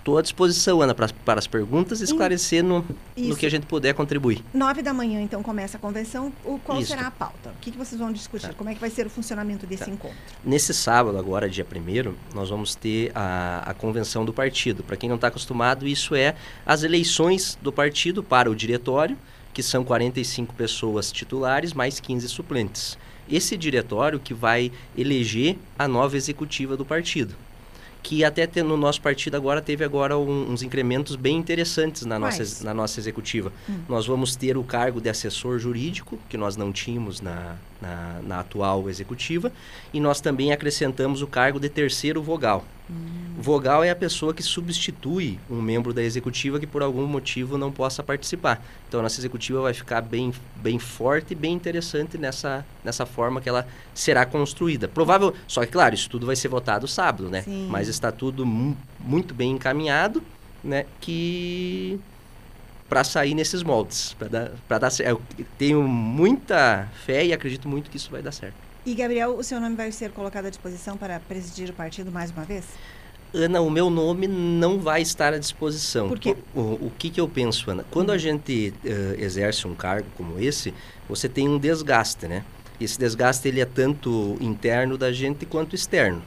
[0.08, 2.86] Estou à disposição, Ana, pra, para as perguntas e esclarecer no,
[3.18, 4.42] no que a gente puder contribuir.
[4.54, 6.32] Nove da manhã, então, começa a convenção.
[6.46, 6.92] O, qual Isso.
[6.92, 7.50] será a pauta?
[7.50, 8.54] O que, que vocês vão discutir?
[8.54, 10.16] Como é que vai ser o funcionamento desse encontro?
[10.46, 14.82] Nesse sábado, agora, dia 1 nós vamos ter a, a convenção do partido.
[14.82, 19.18] Para quem não está acostumado, isso é as eleições do partido para o diretório,
[19.54, 22.98] que são 45 pessoas titulares mais 15 suplentes.
[23.30, 27.36] Esse diretório que vai eleger a nova executiva do partido.
[28.08, 32.64] Que até no nosso partido agora teve agora um- uns incrementos bem interessantes na nossa,
[32.64, 33.52] na nossa executiva.
[33.70, 33.80] Hum.
[33.90, 38.40] Nós vamos ter o cargo de assessor jurídico, que nós não tínhamos na, na, na
[38.40, 39.52] atual executiva,
[39.94, 42.64] e nós também acrescentamos o cargo de terceiro vogal.
[43.40, 47.72] Vogal é a pessoa que substitui um membro da executiva que por algum motivo não
[47.72, 48.66] possa participar.
[48.88, 53.40] Então a nossa executiva vai ficar bem, bem forte e bem interessante nessa, nessa forma
[53.40, 54.88] que ela será construída.
[54.88, 57.44] Provável, só que claro, isso tudo vai ser votado sábado, né?
[57.44, 57.68] Sim.
[57.70, 60.24] Mas está tudo mu- muito bem encaminhado,
[60.64, 60.88] né?
[61.00, 62.00] Que
[62.90, 65.22] para sair nesses moldes, para dar, pra dar certo.
[65.38, 68.56] Eu tenho muita fé e acredito muito que isso vai dar certo.
[68.86, 72.32] E, Gabriel, o seu nome vai ser colocado à disposição para presidir o partido mais
[72.32, 72.64] uma vez?
[73.34, 76.08] Ana, o meu nome não vai estar à disposição.
[76.08, 76.36] Por quê?
[76.56, 77.86] O, o que, que eu penso, Ana?
[77.92, 80.74] Quando a gente eh, exerce um cargo como esse,
[81.10, 82.44] você tem um desgaste, né?
[82.80, 86.22] Esse desgaste ele é tanto interno da gente quanto externo.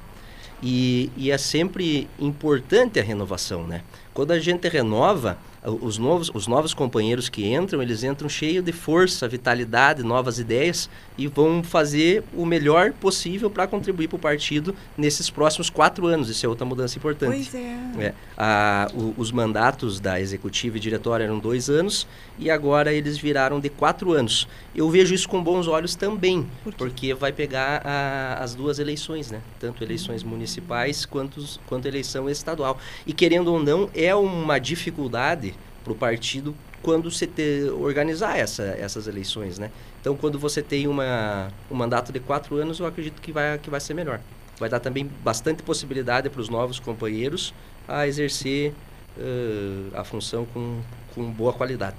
[0.63, 3.83] E, e é sempre importante a renovação, né?
[4.13, 8.73] Quando a gente renova, os novos, os novos companheiros que entram, eles entram cheios de
[8.73, 14.75] força, vitalidade, novas ideias e vão fazer o melhor possível para contribuir para o partido
[14.97, 16.31] nesses próximos quatro anos.
[16.31, 17.51] Isso é outra mudança importante.
[17.51, 17.77] Pois é.
[17.99, 22.07] É, a- o- os mandatos da executiva e diretória eram dois anos
[22.39, 24.49] e agora eles viraram de quatro anos.
[24.75, 26.47] Eu vejo isso com bons olhos também,
[26.79, 29.41] porque vai pegar a- as duas eleições, né?
[29.59, 32.79] Tanto eleições municipais quanto, quanto eleição estadual.
[33.07, 38.63] E querendo ou não, é uma dificuldade para o partido quando você te, organizar essa,
[38.63, 39.71] essas eleições, né?
[40.01, 43.69] Então, quando você tem uma, um mandato de quatro anos, eu acredito que vai, que
[43.69, 44.21] vai ser melhor.
[44.59, 47.53] Vai dar também bastante possibilidade para os novos companheiros
[47.87, 48.73] a exercer
[49.19, 50.81] ãh, a função com,
[51.15, 51.97] com boa qualidade.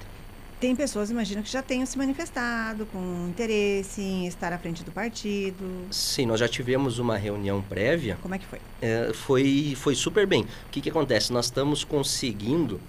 [0.60, 4.92] Tem pessoas, imagino, que já tenham se manifestado com interesse em estar à frente do
[4.92, 5.88] partido.
[5.90, 8.16] Sim, nós já tivemos uma reunião prévia.
[8.22, 8.60] Como é que foi?
[8.80, 10.44] É, foi, foi super bem.
[10.44, 11.34] O que, que acontece?
[11.34, 12.80] Nós estamos conseguindo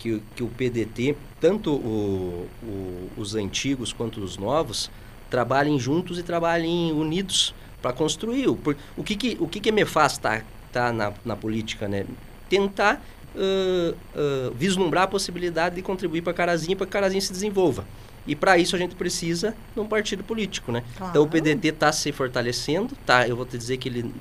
[0.00, 4.90] que, o- que o PDT, tanto o- o- os antigos quanto os novos,
[5.28, 8.48] trabalhem juntos e trabalhem unidos para construir.
[8.48, 11.86] O, por- o, que, que, o que, que me faz estar tá, na, na política?
[11.86, 12.04] Né?
[12.48, 13.00] Tentar
[13.36, 17.84] ãh, ãh, vislumbrar a possibilidade de contribuir para Carazinho, para que Carazinho se desenvolva.
[18.26, 20.82] E para isso a gente precisa de um partido político, né?
[20.96, 21.30] Então o Claro.
[21.30, 23.26] PDT está se fortalecendo, tá?
[23.26, 24.12] Eu vou te dizer que ele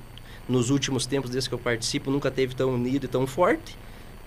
[0.47, 3.77] nos últimos tempos desde que eu participo nunca teve tão unido e tão forte.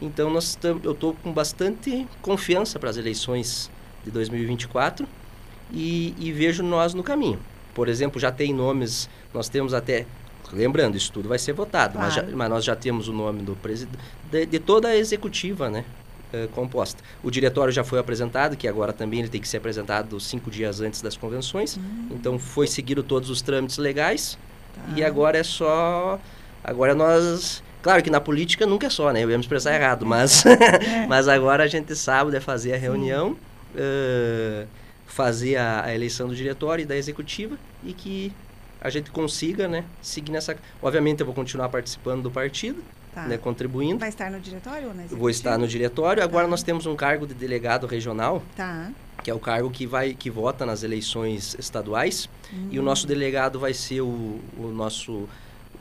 [0.02, 3.70] Então nós eu estou com bastante confiança para as eleições
[4.04, 5.06] de 2024
[5.72, 7.38] e, e vejo nós no caminho.
[7.72, 10.04] Por exemplo, já tem nomes, nós temos até
[10.52, 12.36] lembrando isso tudo vai ser votado, mas, já- Claro.
[12.36, 13.98] mas nós já temos o nome do presidente
[14.30, 15.82] de, de toda a executiva, né?
[16.34, 17.02] eh, composta.
[17.22, 20.80] O diretório já foi apresentado, que agora também ele tem que ser apresentado cinco dias
[20.80, 21.78] antes das convenções.
[22.10, 24.36] Então foi seguido todos os trâmites legais
[24.96, 26.18] e agora é só
[26.64, 29.22] agora nós Claro que na política nunca é só, né?
[29.24, 30.44] Eu ia me expressar errado, mas,
[31.08, 33.36] mas agora a gente sabe é fazer a reunião,
[33.76, 34.66] eh,
[35.06, 38.32] fazer a, a eleição do diretório e da executiva e que
[38.80, 40.56] a gente consiga, né, seguir nessa...
[40.82, 42.82] Obviamente eu vou continuar participando do partido,
[43.14, 43.24] Tá.
[43.26, 43.98] né, contribuindo.
[43.98, 46.22] Vai estar no diretório ou na Eu vou estar no diretório.
[46.22, 48.90] Agora nós temos um cargo de delegado regional, Tá.
[49.22, 52.26] que é o cargo que vai que vota nas eleições estaduais
[52.70, 52.84] e o Hum.
[52.86, 55.28] nosso delegado vai ser o, o nosso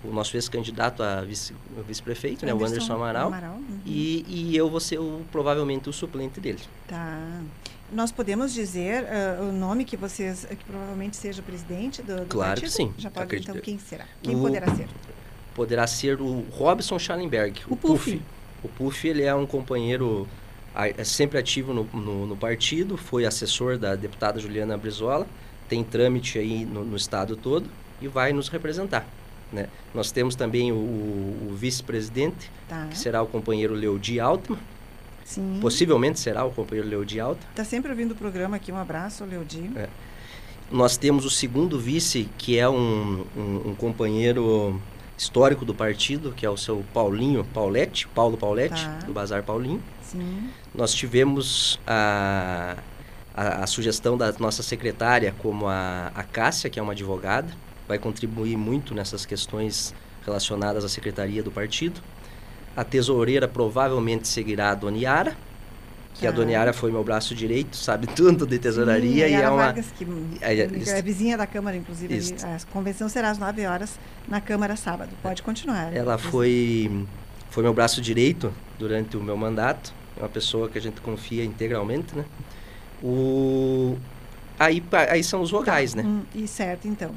[0.03, 3.79] o nosso ex-candidato a vice- o vice-prefeito, né, o Anderson Amaral, Amaral, uhum.
[3.85, 6.59] e, e eu vou ser o, provavelmente o suplente dele.
[6.87, 7.41] Tá.
[7.91, 12.25] Nós podemos dizer ah, o nome que vocês, que provavelmente seja o presidente do, do
[12.25, 12.69] Claro partido?
[12.69, 12.93] que sim.
[12.97, 13.49] Já pode, Acredito.
[13.51, 14.05] então, quem será?
[14.23, 14.87] Quem O- poderá ser?
[15.53, 18.21] Poderá ser o Robson Schallenberg, o, Puff.
[18.63, 20.27] O Puff, ele é um companheiro
[20.73, 25.27] é sempre ativo no, no, no partido, foi assessor da deputada Juliana Brizola,
[25.67, 27.69] tem trâmite aí no, no estado todo
[28.01, 29.05] e vai nos representar.
[29.51, 29.67] Né?
[29.93, 32.87] Nós temos também o, o vice-presidente, Tá.
[32.89, 34.57] que será o companheiro Leodi Altman.
[35.25, 35.59] Sim.
[35.61, 37.47] Possivelmente será o companheiro Leodi Altman.
[37.55, 38.71] Tá sempre ouvindo o programa aqui.
[38.71, 39.69] Um abraço, Leodi.
[39.75, 39.87] É.
[40.71, 44.81] Nós temos o segundo vice, que é um, um, um companheiro
[45.17, 48.99] histórico do partido, que é o seu Paulinho Pauletti, Paulo Pauletti, Tá.
[49.05, 49.81] do Bazar Paulinho.
[50.01, 50.49] Sim.
[50.73, 52.77] Nós tivemos a,
[53.35, 57.49] a, a sugestão da nossa secretária como a, a Cássia, que é uma advogada,
[57.91, 59.93] vai contribuir muito nessas questões
[60.25, 61.99] relacionadas à secretaria do partido.
[62.75, 65.35] A tesoureira provavelmente seguirá a Dona Yara,
[66.13, 66.37] que a Tá.
[66.37, 69.65] Dona Yara foi meu braço direito, sabe tudo de tesouraria Sim, e é uma...
[69.65, 70.07] Vargas, que
[70.39, 72.15] É, é, é vizinha da Câmara, inclusive.
[72.15, 72.33] Isso.
[72.45, 75.09] A convenção será às 9 horas na Câmara sábado.
[75.21, 75.93] Pode continuar.
[75.93, 77.05] Ela foi,
[77.49, 79.93] foi meu braço direito durante o meu mandato.
[80.15, 82.23] É uma pessoa que a gente confia integralmente, né?
[83.03, 83.97] O...
[84.57, 86.03] Aí, aí são os vogais, né?
[86.03, 87.11] Hum, e certo, então.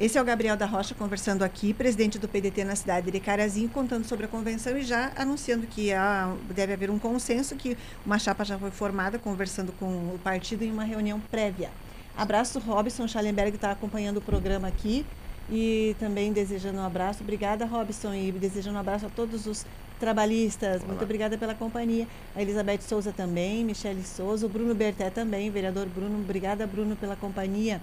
[0.00, 3.68] Esse é o Gabriel da Rocha conversando aqui, presidente do PDT na cidade de Carazinho,
[3.68, 8.16] contando sobre a convenção e já anunciando que há, deve haver um consenso, que uma
[8.16, 11.70] chapa já foi formada, conversando com o partido em uma reunião prévia.
[12.16, 15.04] Abraço, Robson Schallenberg está acompanhando o programa aqui
[15.50, 17.24] e também desejando um abraço.
[17.24, 19.66] Obrigada, Robson, e desejando um abraço a todos os
[19.98, 20.84] trabalhistas.
[20.84, 22.06] Muito obrigada pela companhia.
[22.36, 26.20] A Elizabeth Souza também, Michele Souza, o Bruno Berté também, vereador Bruno.
[26.20, 27.80] Obrigada, Bruno, pela companhia.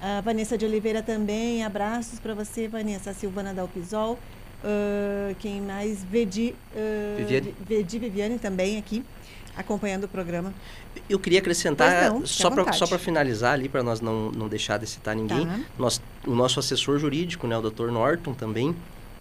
[0.00, 3.10] A Vanessa de Oliveira também, abraços para você, Vanessa.
[3.10, 4.18] A Silvana Dalpisol.
[4.64, 6.02] ah, quem mais?
[6.02, 7.54] Vedi, ah, Viviane.
[7.66, 9.04] Vedi Viviane também aqui,
[9.56, 10.54] acompanhando o programa.
[11.08, 15.14] Eu queria acrescentar, não, só para finalizar ali, para nós não, não deixar de citar
[15.14, 15.60] ninguém, Tá.
[15.78, 17.90] nós, o nosso assessor jurídico, né, o Dr.
[17.90, 18.74] Norton também,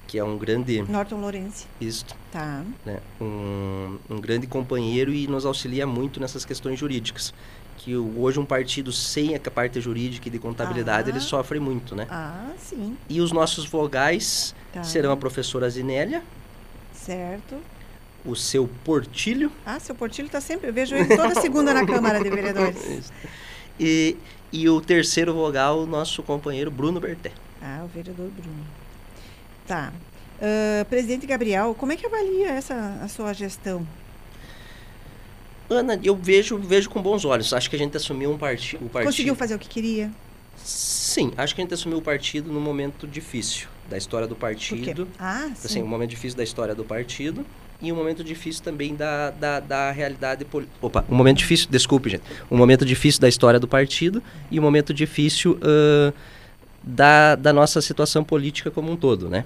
[0.08, 0.82] que é um grande...
[0.84, 1.68] Norton Lourenço.
[1.80, 2.64] Isso, Tá.
[2.86, 7.34] né, um, um grande companheiro e nos auxilia muito nessas questões jurídicas.
[7.80, 11.14] Que hoje um partido sem a parte jurídica e de contabilidade, Ah.
[11.14, 12.06] ele sofre muito, né?
[12.12, 12.96] Ah, sim.
[13.08, 14.84] E os nossos vogais Tá.
[14.84, 16.22] serão a professora Zinélia,
[16.94, 17.56] Certo.
[18.26, 20.68] o seu Portilho Ah, seu Portilho está sempre.
[20.70, 22.84] Eu vejo ele toda segunda na Câmara de Vereadores.
[23.00, 23.14] Isso.
[23.80, 24.18] e,
[24.52, 27.32] e o terceiro vogal, o nosso companheiro Bruno Berté.
[27.62, 28.66] Ah, o vereador Bruno.
[29.66, 29.94] Tá.
[30.42, 33.88] Ah, presidente Gabriel, como é que avalia essa a sua gestão?
[35.70, 37.54] Ana, eu vejo, vejo com bons olhos.
[37.54, 39.06] Acho que a gente assumiu um parti o partido.
[39.12, 40.12] Conseguiu fazer o que queria?
[40.64, 45.08] Sim, acho que a gente assumiu o partido num momento difícil da história do partido.
[45.18, 45.84] Ah, Assim, sim.
[45.84, 47.46] um momento difícil da história do partido
[47.82, 50.76] e um momento difícil também da, da, da realidade política.
[50.82, 52.24] Opa, um momento difícil, desculpe, gente.
[52.52, 56.14] Um momento difícil da história do partido e um momento difícil ãh,
[56.84, 59.46] da, da nossa situação política como um todo, né?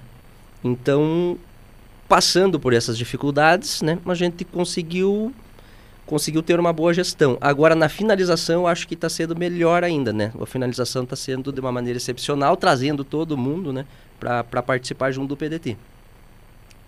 [0.64, 1.38] Então,
[2.08, 5.34] passando por essas dificuldades, né, a gente conseguiu
[6.06, 7.38] conseguiu ter uma boa gestão.
[7.40, 10.32] Agora, na finalização, acho que está sendo melhor ainda, né?
[10.40, 13.86] A finalização está sendo de uma maneira excepcional, trazendo todo mundo, né,
[14.20, 15.78] para participar junto do PDT.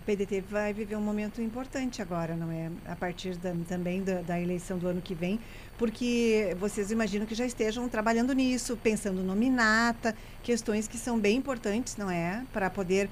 [0.02, 2.70] O PDT vai viver um momento importante agora, não é?
[2.86, 5.40] A partir da- também da, da eleição do ano que vem,
[5.76, 11.96] porque vocês imaginam que já estejam trabalhando nisso, pensando nominata, questões que são bem importantes,
[11.96, 12.44] não é?
[12.52, 13.08] Para poder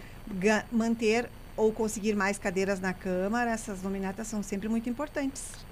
[0.70, 5.63] manter ou conseguir mais cadeiras na Câmara, essas nominatas são sempre muito importantes.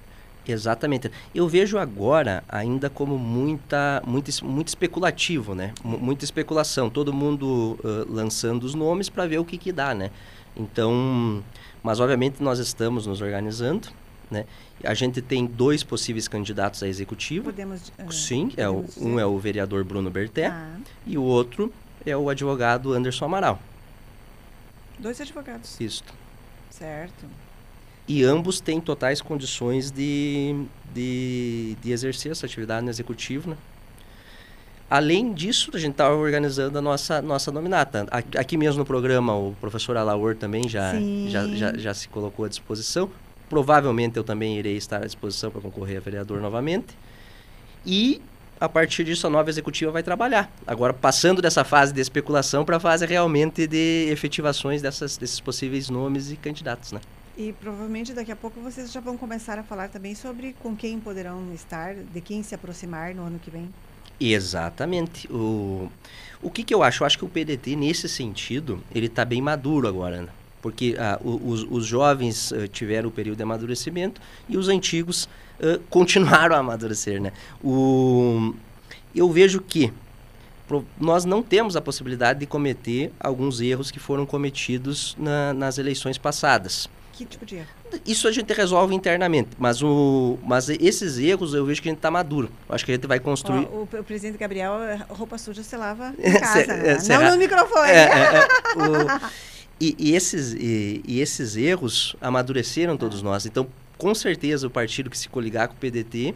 [0.47, 1.11] Exatamente.
[1.35, 5.73] Eu vejo agora ainda como muita, muito, muito especulativo, né?
[5.85, 6.91] Mu- muita especulação.
[6.91, 10.11] Todo mundo ãh, lançando os nomes para ver o que, que dá, né?
[10.57, 11.43] Então,
[11.83, 13.89] mas obviamente nós estamos nos organizando,
[14.31, 14.45] né?
[14.85, 17.45] A gente tem dois possíveis candidatos a executivo.
[17.45, 17.93] Podemos.
[17.99, 20.77] ah, Sim, é o, podemos um é o vereador Bruno Berté Ah,
[21.07, 21.73] e o outro
[22.05, 23.61] é o advogado Anderson Amaral.
[24.99, 25.81] dois advogados.
[25.81, 26.03] Isso.
[26.69, 27.27] Certo.
[28.15, 33.57] E ambos têm totais condições de, de, de exercer essa atividade no executivo, né?
[34.91, 38.07] Além disso, a gente está organizando a nossa, nossa nominata.
[38.37, 40.93] Aqui mesmo no programa, o professor Alaor também já,
[41.27, 43.11] já, já, já se colocou à disposição.
[43.49, 46.89] Provavelmente eu também irei estar à disposição para concorrer a vereador novamente.
[47.87, 48.21] E,
[48.61, 50.53] a partir disso, a nova executiva vai trabalhar.
[50.67, 55.89] Agora, passando dessa fase de especulação para a fase realmente de efetivações dessas, desses possíveis
[55.89, 57.01] nomes e candidatos, né?
[57.37, 61.01] E provavelmente daqui a pouco vocês já vão começar a falar também sobre com quem
[61.01, 63.69] poderão estar, de quem se aproximar no ano que vem.
[64.21, 65.27] Exatamente.
[65.33, 65.89] O,
[66.43, 67.03] o que, que eu acho?
[67.03, 70.29] Eu acho que o PDT, nesse sentido, ele está bem maduro agora, né?
[70.61, 75.29] Porque ah, os, os jovens ah, tiveram o período de amadurecimento e os antigos
[75.61, 77.33] ah, continuaram a amadurecer, né?
[77.65, 78.55] O,
[79.15, 79.93] eu vejo que
[80.69, 85.79] pro- nós não temos a possibilidade de cometer alguns erros que foram cometidos na- nas
[85.79, 86.89] eleições passadas.
[87.13, 87.69] Que tipo de erro?
[88.07, 91.99] Isso a gente resolve internamente, mas, o, mas esses erros eu vejo que a gente
[91.99, 92.51] está maduro.
[92.69, 93.69] Eu acho que a gente vai construir.
[93.71, 94.75] Ó, o, o, presidente Gabriel,
[95.11, 96.99] roupa suja você lava em casa, né?
[97.09, 97.91] não no microfone.
[97.91, 98.47] É, é, é,
[98.81, 99.31] o,
[99.79, 103.25] e, e, esses, e, e, esses erros amadureceram todos ah.
[103.25, 103.47] nós.
[103.47, 103.67] Então,
[103.99, 106.35] com certeza, o partido que se coligar com o PDT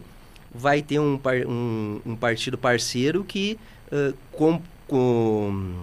[0.53, 3.57] vai ter um, um, um partido parceiro que,
[3.91, 5.73] uh, com, com,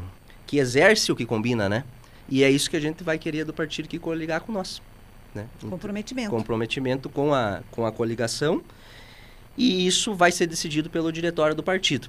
[0.47, 1.84] que exerce o que combina, né?
[2.28, 4.80] E é isso que a gente vai querer do partido que coligar com nós.
[5.34, 5.46] Né?
[5.68, 6.30] Comprometimento.
[6.30, 8.62] Comprometimento com a, com a coligação.
[9.56, 12.08] E isso vai ser decidido pelo diretório do partido.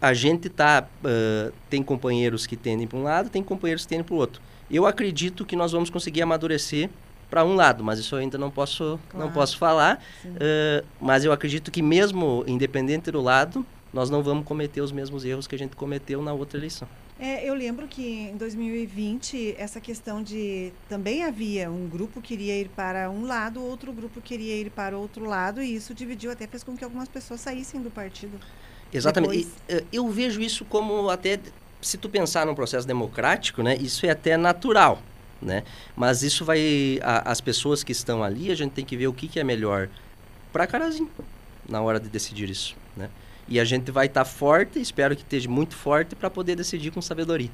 [0.00, 4.04] A gente tá, uh, tem companheiros que tendem para um lado, tem companheiros que tendem
[4.04, 4.42] para o outro.
[4.70, 6.90] Eu acredito que nós vamos conseguir amadurecer
[7.30, 9.26] para um lado, mas isso eu ainda não posso, claro.
[9.26, 10.02] não posso falar.
[10.24, 15.24] Uh, mas eu acredito que mesmo independente do lado, nós não vamos cometer os mesmos
[15.24, 16.88] erros que a gente cometeu na outra eleição.
[17.24, 22.58] É, eu lembro que em 2020 essa questão de também havia um grupo que queria
[22.58, 26.48] ir para um lado, outro grupo queria ir para outro lado e isso dividiu até
[26.48, 28.40] fez com que algumas pessoas saíssem do partido.
[28.92, 29.38] Exatamente.
[29.38, 31.38] E, eh, eu vejo isso como até
[31.80, 35.00] se tu pensar num processo democrático, né, isso é até natural,
[35.40, 35.62] né?
[35.94, 39.12] Mas isso vai a, as pessoas que estão ali, a gente tem que ver o
[39.12, 39.88] que, que é melhor
[40.52, 41.08] para Carazinho
[41.68, 43.08] na hora de decidir isso, né?
[43.48, 46.90] E a gente vai estar tá forte, espero que esteja muito forte para poder decidir
[46.90, 47.50] com sabedoria.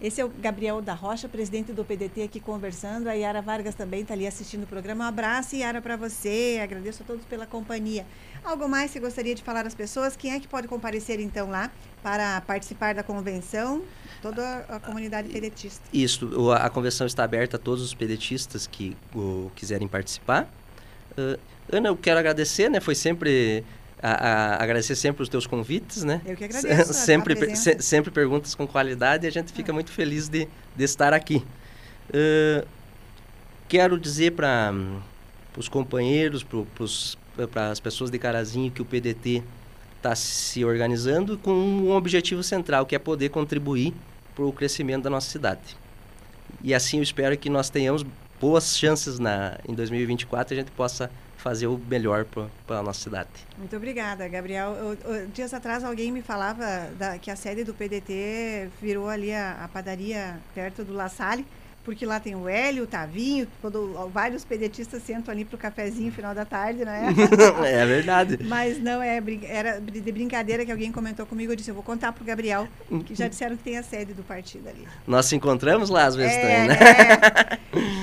[0.00, 3.08] Esse é o Gabriel da Rocha, presidente do PDT aqui conversando.
[3.08, 5.04] A Yara Vargas também está ali assistindo o programa.
[5.04, 6.60] Um abraço, Yara, para você.
[6.62, 8.06] Agradeço a todos pela companhia.
[8.44, 10.16] Algo mais que gostaria de falar às pessoas?
[10.16, 11.68] Quem é que pode comparecer então lá
[12.00, 13.82] para participar da convenção?
[14.22, 15.82] Toda a comunidade pedetista.
[15.92, 20.48] Isso, a convenção está aberta a todos os pedetistas que o, quiserem participar.
[21.18, 21.36] Uh,
[21.72, 22.78] Ana, eu quero agradecer, né?
[22.78, 23.64] Foi sempre
[24.02, 26.20] a, a, agradecer sempre os teus convites, né?
[26.24, 26.94] Eu que agradeço.
[26.94, 29.74] sempre, se, sempre perguntas com qualidade e a gente fica ah.
[29.74, 31.44] muito feliz de, de estar aqui.
[32.10, 32.66] Uh,
[33.68, 34.72] quero dizer para
[35.56, 36.46] os companheiros,
[37.52, 39.42] para as pessoas de Carazinho que o PDT
[39.96, 43.92] está se organizando com um objetivo central, que é poder contribuir
[44.34, 45.76] para o crescimento da nossa cidade.
[46.62, 48.04] E assim eu espero que nós tenhamos
[48.40, 52.26] boas chances na, em 2024 e a gente possa fazer o melhor
[52.66, 53.30] para a nossa cidade.
[53.56, 54.76] Muito obrigada, Gabriel.
[55.32, 59.68] dias atrás alguém me falava da, que a sede do PDT virou ali a, a
[59.68, 61.46] padaria perto do La Salle
[61.88, 66.12] porque lá tem o Hélio, o Tavinho, quando vários pedetistas sentam ali para o cafezinho
[66.12, 67.06] final da tarde, não é?
[67.64, 68.40] é verdade.
[68.44, 72.12] Mas não é, era de brincadeira que alguém comentou comigo, eu disse, eu vou contar
[72.12, 72.68] para o Gabriel,
[73.06, 74.86] que já disseram que tem a sede do partido ali.
[75.06, 76.76] Nós se encontramos lá às vezes é, também, né?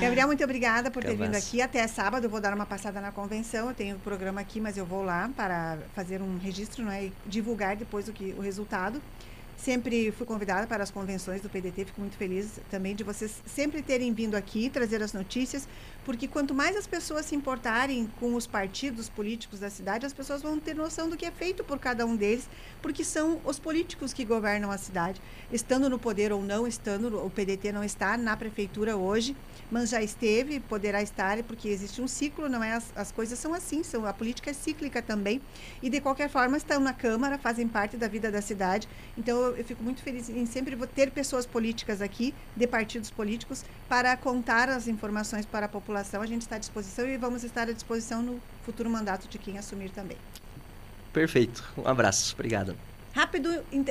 [0.02, 1.62] Gabriel, muito obrigada por ter vindo aqui.
[1.62, 4.60] Até sábado eu vou dar uma passada na convenção, eu tenho o um programa aqui,
[4.60, 7.04] mas eu vou lá para fazer um registro não é?
[7.04, 9.00] e divulgar depois o, que, o resultado.
[9.56, 13.82] Sempre fui convidada para as convenções do PDT, fico muito feliz também de vocês sempre
[13.82, 15.66] terem vindo aqui trazer as notícias,
[16.06, 20.40] porque quanto mais as pessoas se importarem com os partidos políticos da cidade, as pessoas
[20.40, 22.48] vão ter noção do que é feito por cada um deles,
[22.80, 25.20] porque são os políticos que governam a cidade.
[25.52, 29.36] Estando no poder ou não estando, o PDT não está na prefeitura hoje,
[29.68, 32.74] mas já esteve, poderá estar, porque existe um ciclo, não é?
[32.74, 35.42] As, as coisas são assim, são, a política é cíclica também.
[35.82, 38.88] E de qualquer forma estão na Câmara, fazem parte da vida da cidade.
[39.18, 43.64] Então eu, eu fico muito feliz em sempre ter pessoas políticas aqui, de partidos políticos,
[43.88, 45.95] para contar as informações para a população.
[45.96, 49.58] A gente está à disposição e vamos estar à disposição no futuro mandato de quem
[49.58, 50.16] assumir também.
[51.12, 51.64] Perfeito.
[51.78, 52.34] Um abraço.
[52.34, 52.76] Obrigado.
[53.14, 53.48] Rápido.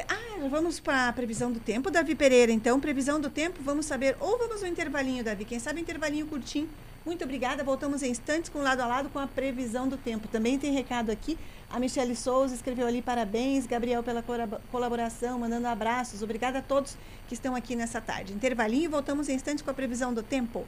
[0.07, 2.51] Ah, vamos para a previsão do tempo, Davi Pereira.
[2.51, 4.15] Então, previsão do tempo, vamos saber.
[4.19, 5.45] Ou vamos no intervalinho, Davi.
[5.45, 6.69] Quem sabe intervalinho curtinho.
[7.03, 7.63] Muito obrigada.
[7.63, 10.27] Voltamos em instantes com lado a lado com a previsão do tempo.
[10.27, 11.37] Também tem recado aqui.
[11.69, 14.23] A Michele Souza escreveu ali parabéns, Gabriel, pela
[14.71, 16.21] colaboração, mandando abraços.
[16.21, 16.95] Obrigada a todos
[17.27, 18.31] que estão aqui nessa tarde.
[18.33, 20.67] Intervalinho voltamos em instantes com a previsão do tempo.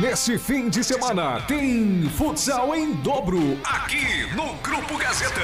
[0.00, 5.40] Nesse fim de semana tem futsal em dobro aqui no Grupo Gazeta.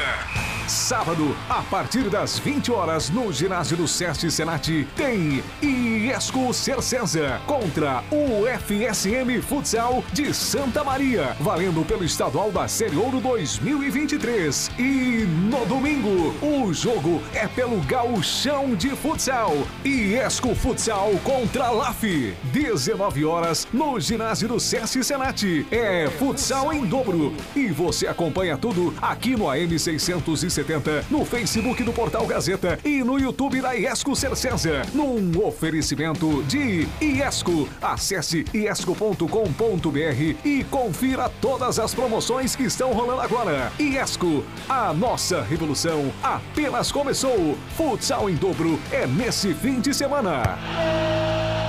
[0.68, 8.02] Sábado, a partir das 20 horas, no ginásio do Sesc Senat, tem Iesco Cercesa contra
[8.10, 14.70] o FSM Futsal de Santa Maria, valendo pelo estadual da Série Ouro 2023.
[14.78, 19.52] E no domingo, o jogo é pelo Gauchão de Futsal.
[19.84, 25.66] Iesco Futsal contra LAF, 19 horas, no ginásio ginásio do SESC Senat.
[25.70, 27.32] É futsal em dobro.
[27.54, 33.18] E você acompanha tudo aqui no AM 670, no Facebook do Portal Gazeta e no
[33.18, 34.82] YouTube da Iesco Cercesa.
[34.92, 37.68] Num oferecimento de Iesco.
[37.80, 39.26] Acesse iesco.com.br
[40.44, 43.72] e confira todas as promoções que estão rolando agora.
[43.78, 47.56] Iesco, a nossa revolução apenas começou.
[47.76, 51.61] Futsal em dobro é nesse fim de semana.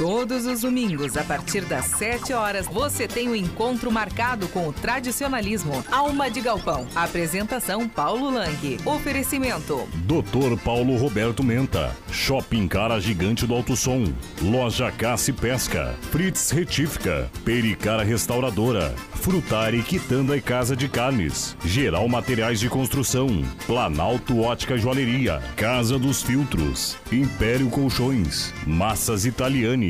[0.00, 4.66] Todos os domingos, a partir das 7 horas, você tem o um encontro marcado com
[4.66, 6.86] o tradicionalismo Alma de Galpão.
[6.94, 8.78] Apresentação Paulo Lang.
[8.86, 9.86] Oferecimento.
[9.96, 11.94] Doutor Paulo Roberto Menta.
[12.10, 14.10] Shopping Cara Gigante do Alto Som.
[14.40, 14.90] Loja
[15.28, 15.94] e Pesca.
[16.10, 17.30] Fritz Retífica.
[17.44, 18.94] Pericara Restauradora.
[19.16, 21.54] Frutari Quitanda e Casa de Carnes.
[21.62, 23.44] Geral Materiais de Construção.
[23.66, 25.42] Planalto Ótica Joalheria.
[25.56, 26.96] Casa dos Filtros.
[27.12, 28.54] Império Colchões.
[28.66, 29.89] Massas Italiane.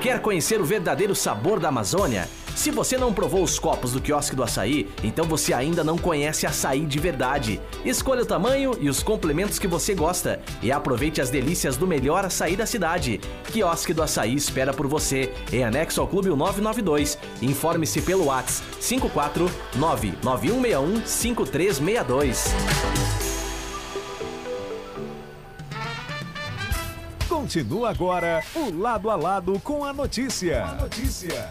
[0.00, 2.28] Quer conhecer o verdadeiro sabor da Amazônia?
[2.58, 6.44] Se você não provou os copos do quiosque do açaí, então você ainda não conhece
[6.44, 7.60] açaí de verdade.
[7.84, 12.24] Escolha o tamanho e os complementos que você gosta e aproveite as delícias do melhor
[12.24, 13.20] açaí da cidade.
[13.52, 17.16] Quiosque do Açaí espera por você, em anexo ao Clube 992.
[17.40, 23.27] Informe-se pelo WhatsApp 5499161 5362.
[27.48, 30.66] Continua agora o lado a lado com a notícia.
[30.66, 31.50] A notícia.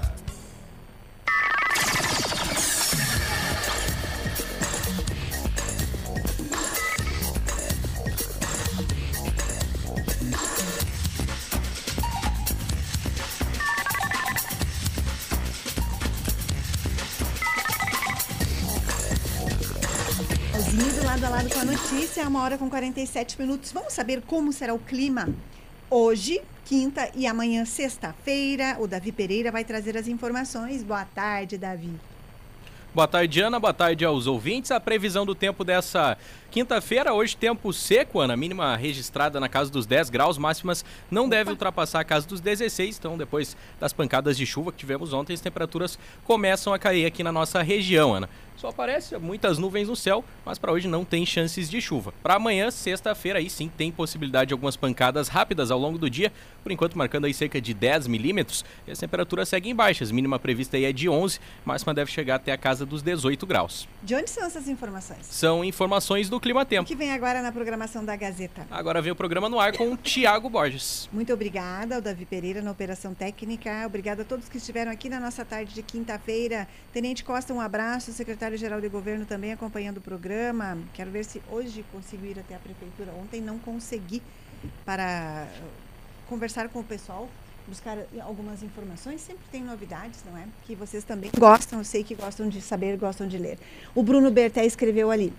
[20.93, 23.71] do lado a lado com a notícia, uma hora com 47 minutos.
[23.71, 25.27] Vamos saber como será o clima
[25.89, 28.77] hoje, quinta e amanhã, sexta-feira.
[28.79, 30.83] O Davi Pereira vai trazer as informações.
[30.83, 31.93] Boa tarde, Davi.
[32.93, 33.59] Boa tarde, Ana.
[33.59, 34.71] Boa tarde aos ouvintes.
[34.71, 36.17] A previsão do tempo dessa
[36.51, 38.35] quinta-feira, hoje tempo seco, Ana.
[38.35, 42.97] Mínima registrada na casa dos 10 graus, máximas não deve ultrapassar a casa dos 16.
[42.97, 47.23] Então, depois das pancadas de chuva que tivemos ontem, as temperaturas começam a cair aqui
[47.23, 48.29] na nossa região, Ana.
[48.57, 52.11] Só aparece muitas nuvens no céu, mas para hoje não tem chances de chuva.
[52.23, 56.33] Para amanhã, sexta-feira, aí sim tem possibilidade de algumas pancadas rápidas ao longo do dia,
[56.63, 58.65] por enquanto marcando aí cerca de 10 milímetros.
[58.87, 62.51] E as temperaturas seguem baixas, mínima prevista aí é de 11, máxima deve chegar até
[62.51, 63.87] a casa dos 18 graus.
[64.01, 65.27] De onde são essas informações?
[65.27, 66.83] São informações do Clima Tempo.
[66.83, 68.65] O que vem agora na programação da Gazeta?
[68.71, 71.09] Agora vem o programa no ar com o Tiago Borges.
[71.11, 73.85] Muito obrigada ao Davi Pereira na Operação Técnica.
[73.85, 76.67] Obrigada a todos que estiveram aqui na nossa tarde de quinta-feira.
[76.91, 78.11] Tenente Costa, um abraço.
[78.11, 80.77] Secretário secretário-geral de governo também acompanhando o programa.
[80.93, 83.11] Quero ver se hoje consigo ir até a prefeitura.
[83.21, 84.21] Ontem não consegui
[84.85, 85.47] para
[86.27, 87.29] conversar com o pessoal,
[87.67, 89.21] buscar algumas informações.
[89.21, 90.45] Sempre tem novidades, não é?
[90.65, 93.57] Que vocês também gostam, eu sei que gostam de saber, gostam de ler.
[93.93, 95.33] O Bruno Berté escreveu ali.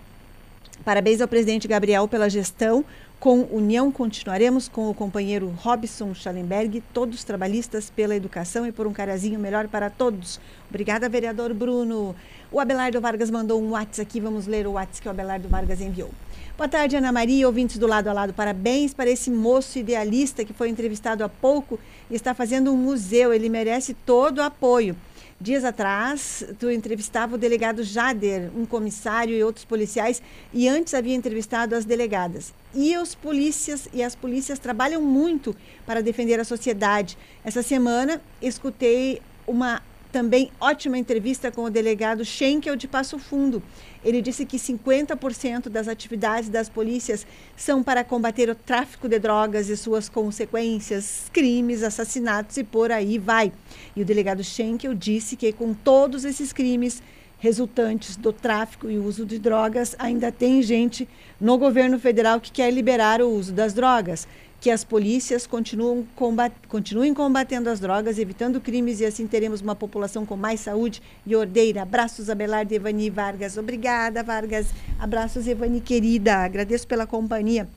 [0.83, 2.85] Parabéns ao presidente Gabriel pela gestão.
[3.19, 8.93] Com união, continuaremos com o companheiro Robson Schallenberg, todos trabalhistas pela educação e por um
[8.93, 10.39] carazinho melhor para todos.
[10.69, 12.15] Obrigada, vereador Bruno.
[12.49, 15.81] O Abelardo Vargas mandou um WhatsApp aqui, vamos ler o WhatsApp que o Abelardo Vargas
[15.81, 16.11] enviou.
[16.57, 18.33] Boa tarde, Ana Maria, ouvintes do lado a lado.
[18.33, 21.77] Parabéns para esse moço idealista que foi entrevistado há pouco
[22.09, 23.33] e está fazendo um museu.
[23.33, 24.95] Ele merece todo o apoio.
[25.41, 30.21] Dias atrás, tu entrevistava o delegado Jader, um comissário e outros policiais,
[30.53, 32.53] e antes havia entrevistado as delegadas.
[32.75, 37.17] E os polícias e as polícias trabalham muito para defender a sociedade.
[37.41, 39.81] Essa semana escutei uma
[40.11, 43.61] também ótima entrevista com o delegado Schenkel de Passo Fundo.
[44.03, 49.69] Ele disse que 50% das atividades das polícias são para combater o tráfico de drogas
[49.69, 53.51] e suas consequências, crimes, assassinatos e por aí vai.
[53.95, 57.03] E o delegado Schenkel disse que com todos esses crimes
[57.39, 61.07] resultantes do tráfico e uso de drogas, ainda tem gente
[61.39, 64.27] no governo federal que quer liberar o uso das drogas
[64.59, 69.75] que as polícias continuam combat, continuem combatendo as drogas, evitando crimes e assim teremos uma
[69.75, 71.83] população com mais saúde e ordeira.
[71.83, 73.57] Abraços, Abelardo Evani Vargas.
[73.57, 74.67] Obrigada, Vargas.
[74.99, 76.37] Abraços, Evani querida.
[76.37, 77.67] Agradeço pela companhia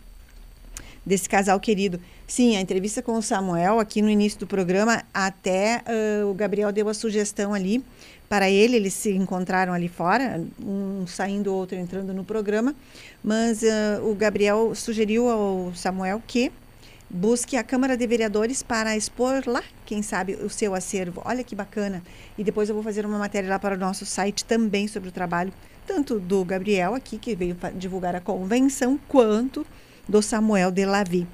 [1.05, 2.01] desse casal querido.
[2.26, 5.83] Sim, a entrevista com o Samuel aqui no início do programa, até
[6.22, 7.85] uh, o Gabriel deu a sugestão ali
[8.28, 12.74] para ele, eles se encontraram ali fora, um saindo, outro entrando no programa,
[13.22, 16.51] mas uh, o Gabriel sugeriu ao Samuel que
[17.13, 21.21] busque a Câmara de Vereadores para expor lá, quem sabe, o seu acervo.
[21.25, 22.03] Olha que bacana.
[22.39, 25.13] E depois eu vou fazer uma matéria lá para o nosso site também sobre o
[25.13, 25.53] trabalho
[25.87, 29.67] tanto do Gabriel aqui, que veio divulgar a convenção, quanto
[30.09, 31.27] do Samuel de Lavi.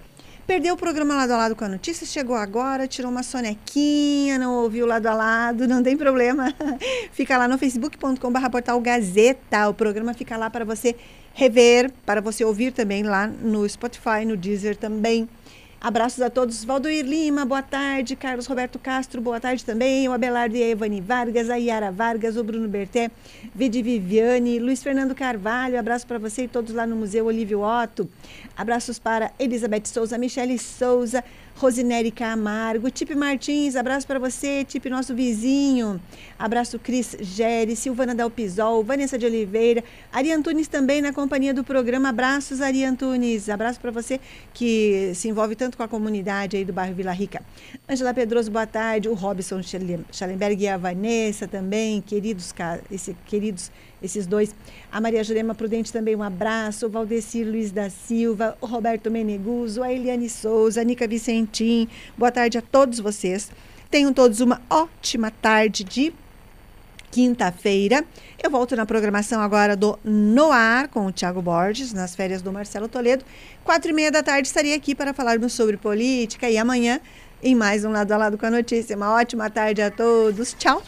[0.47, 4.62] Perdeu o programa lado a lado com a notícia, chegou agora, tirou uma sonequinha, não
[4.62, 6.55] ouviu lado a lado, não tem problema.
[7.12, 9.68] fica lá no facebook.com.br portal Gazeta.
[9.68, 10.97] O programa fica lá para você
[11.35, 15.29] rever, para você ouvir também lá no Spotify, no Deezer também.
[15.81, 16.64] Abraços a todos.
[16.64, 18.16] Valdoir Lima, boa tarde.
[18.16, 20.09] Carlos Roberto Castro, boa tarde também.
[20.09, 23.12] O Abelardo e a Evani Vargas, a Yara Vargas, o Bruno Berté,
[23.55, 28.11] Vidi Viviane, Luiz Fernando Carvalho, abraço para você e todos lá no Museu Olívio Otto.
[28.59, 31.22] Abraços para Elizabeth Souza, Michele Souza,
[31.54, 36.00] Rosineri Camargo, Tipe Martins, abraço para você, Tipe nosso vizinho.
[36.36, 42.09] Abraço Cris Gere, Silvana Dalpisol, Vanessa de Oliveira, Ari Antunes também na companhia do programa.
[42.09, 43.48] Abraços, Ari Antunes.
[43.48, 44.20] Abraço para você
[44.52, 47.40] que se envolve tanto com a comunidade aí do bairro Vila Rica.
[47.88, 49.09] Angela Pedroso, boa tarde.
[49.09, 52.52] O Robson Schallenberg e a Vanessa também, queridos,
[52.90, 53.70] esse, queridos
[54.03, 54.55] esses dois.
[54.90, 59.82] A Maria Jurema Prudente também um abraço, o Valdecir Luiz da Silva, o Roberto Meneguso,
[59.82, 61.88] a Eliane Souza, a Nica Vicentim.
[62.16, 63.51] Boa tarde a todos vocês.
[63.90, 66.12] Tenham todos uma ótima tarde de
[67.11, 68.05] quinta-feira.
[68.42, 72.88] Eu volto na programação agora do Noar com o Tiago Borges, nas férias do Marcelo
[72.88, 73.24] Toledo.
[73.64, 77.01] Quatro e meia da tarde estarei aqui para falarmos sobre política e amanhã
[77.42, 78.96] em mais um Lado a Lado com a Notícia.
[78.96, 80.55] Uma ótima tarde a todos.
[80.59, 80.82] Tchau.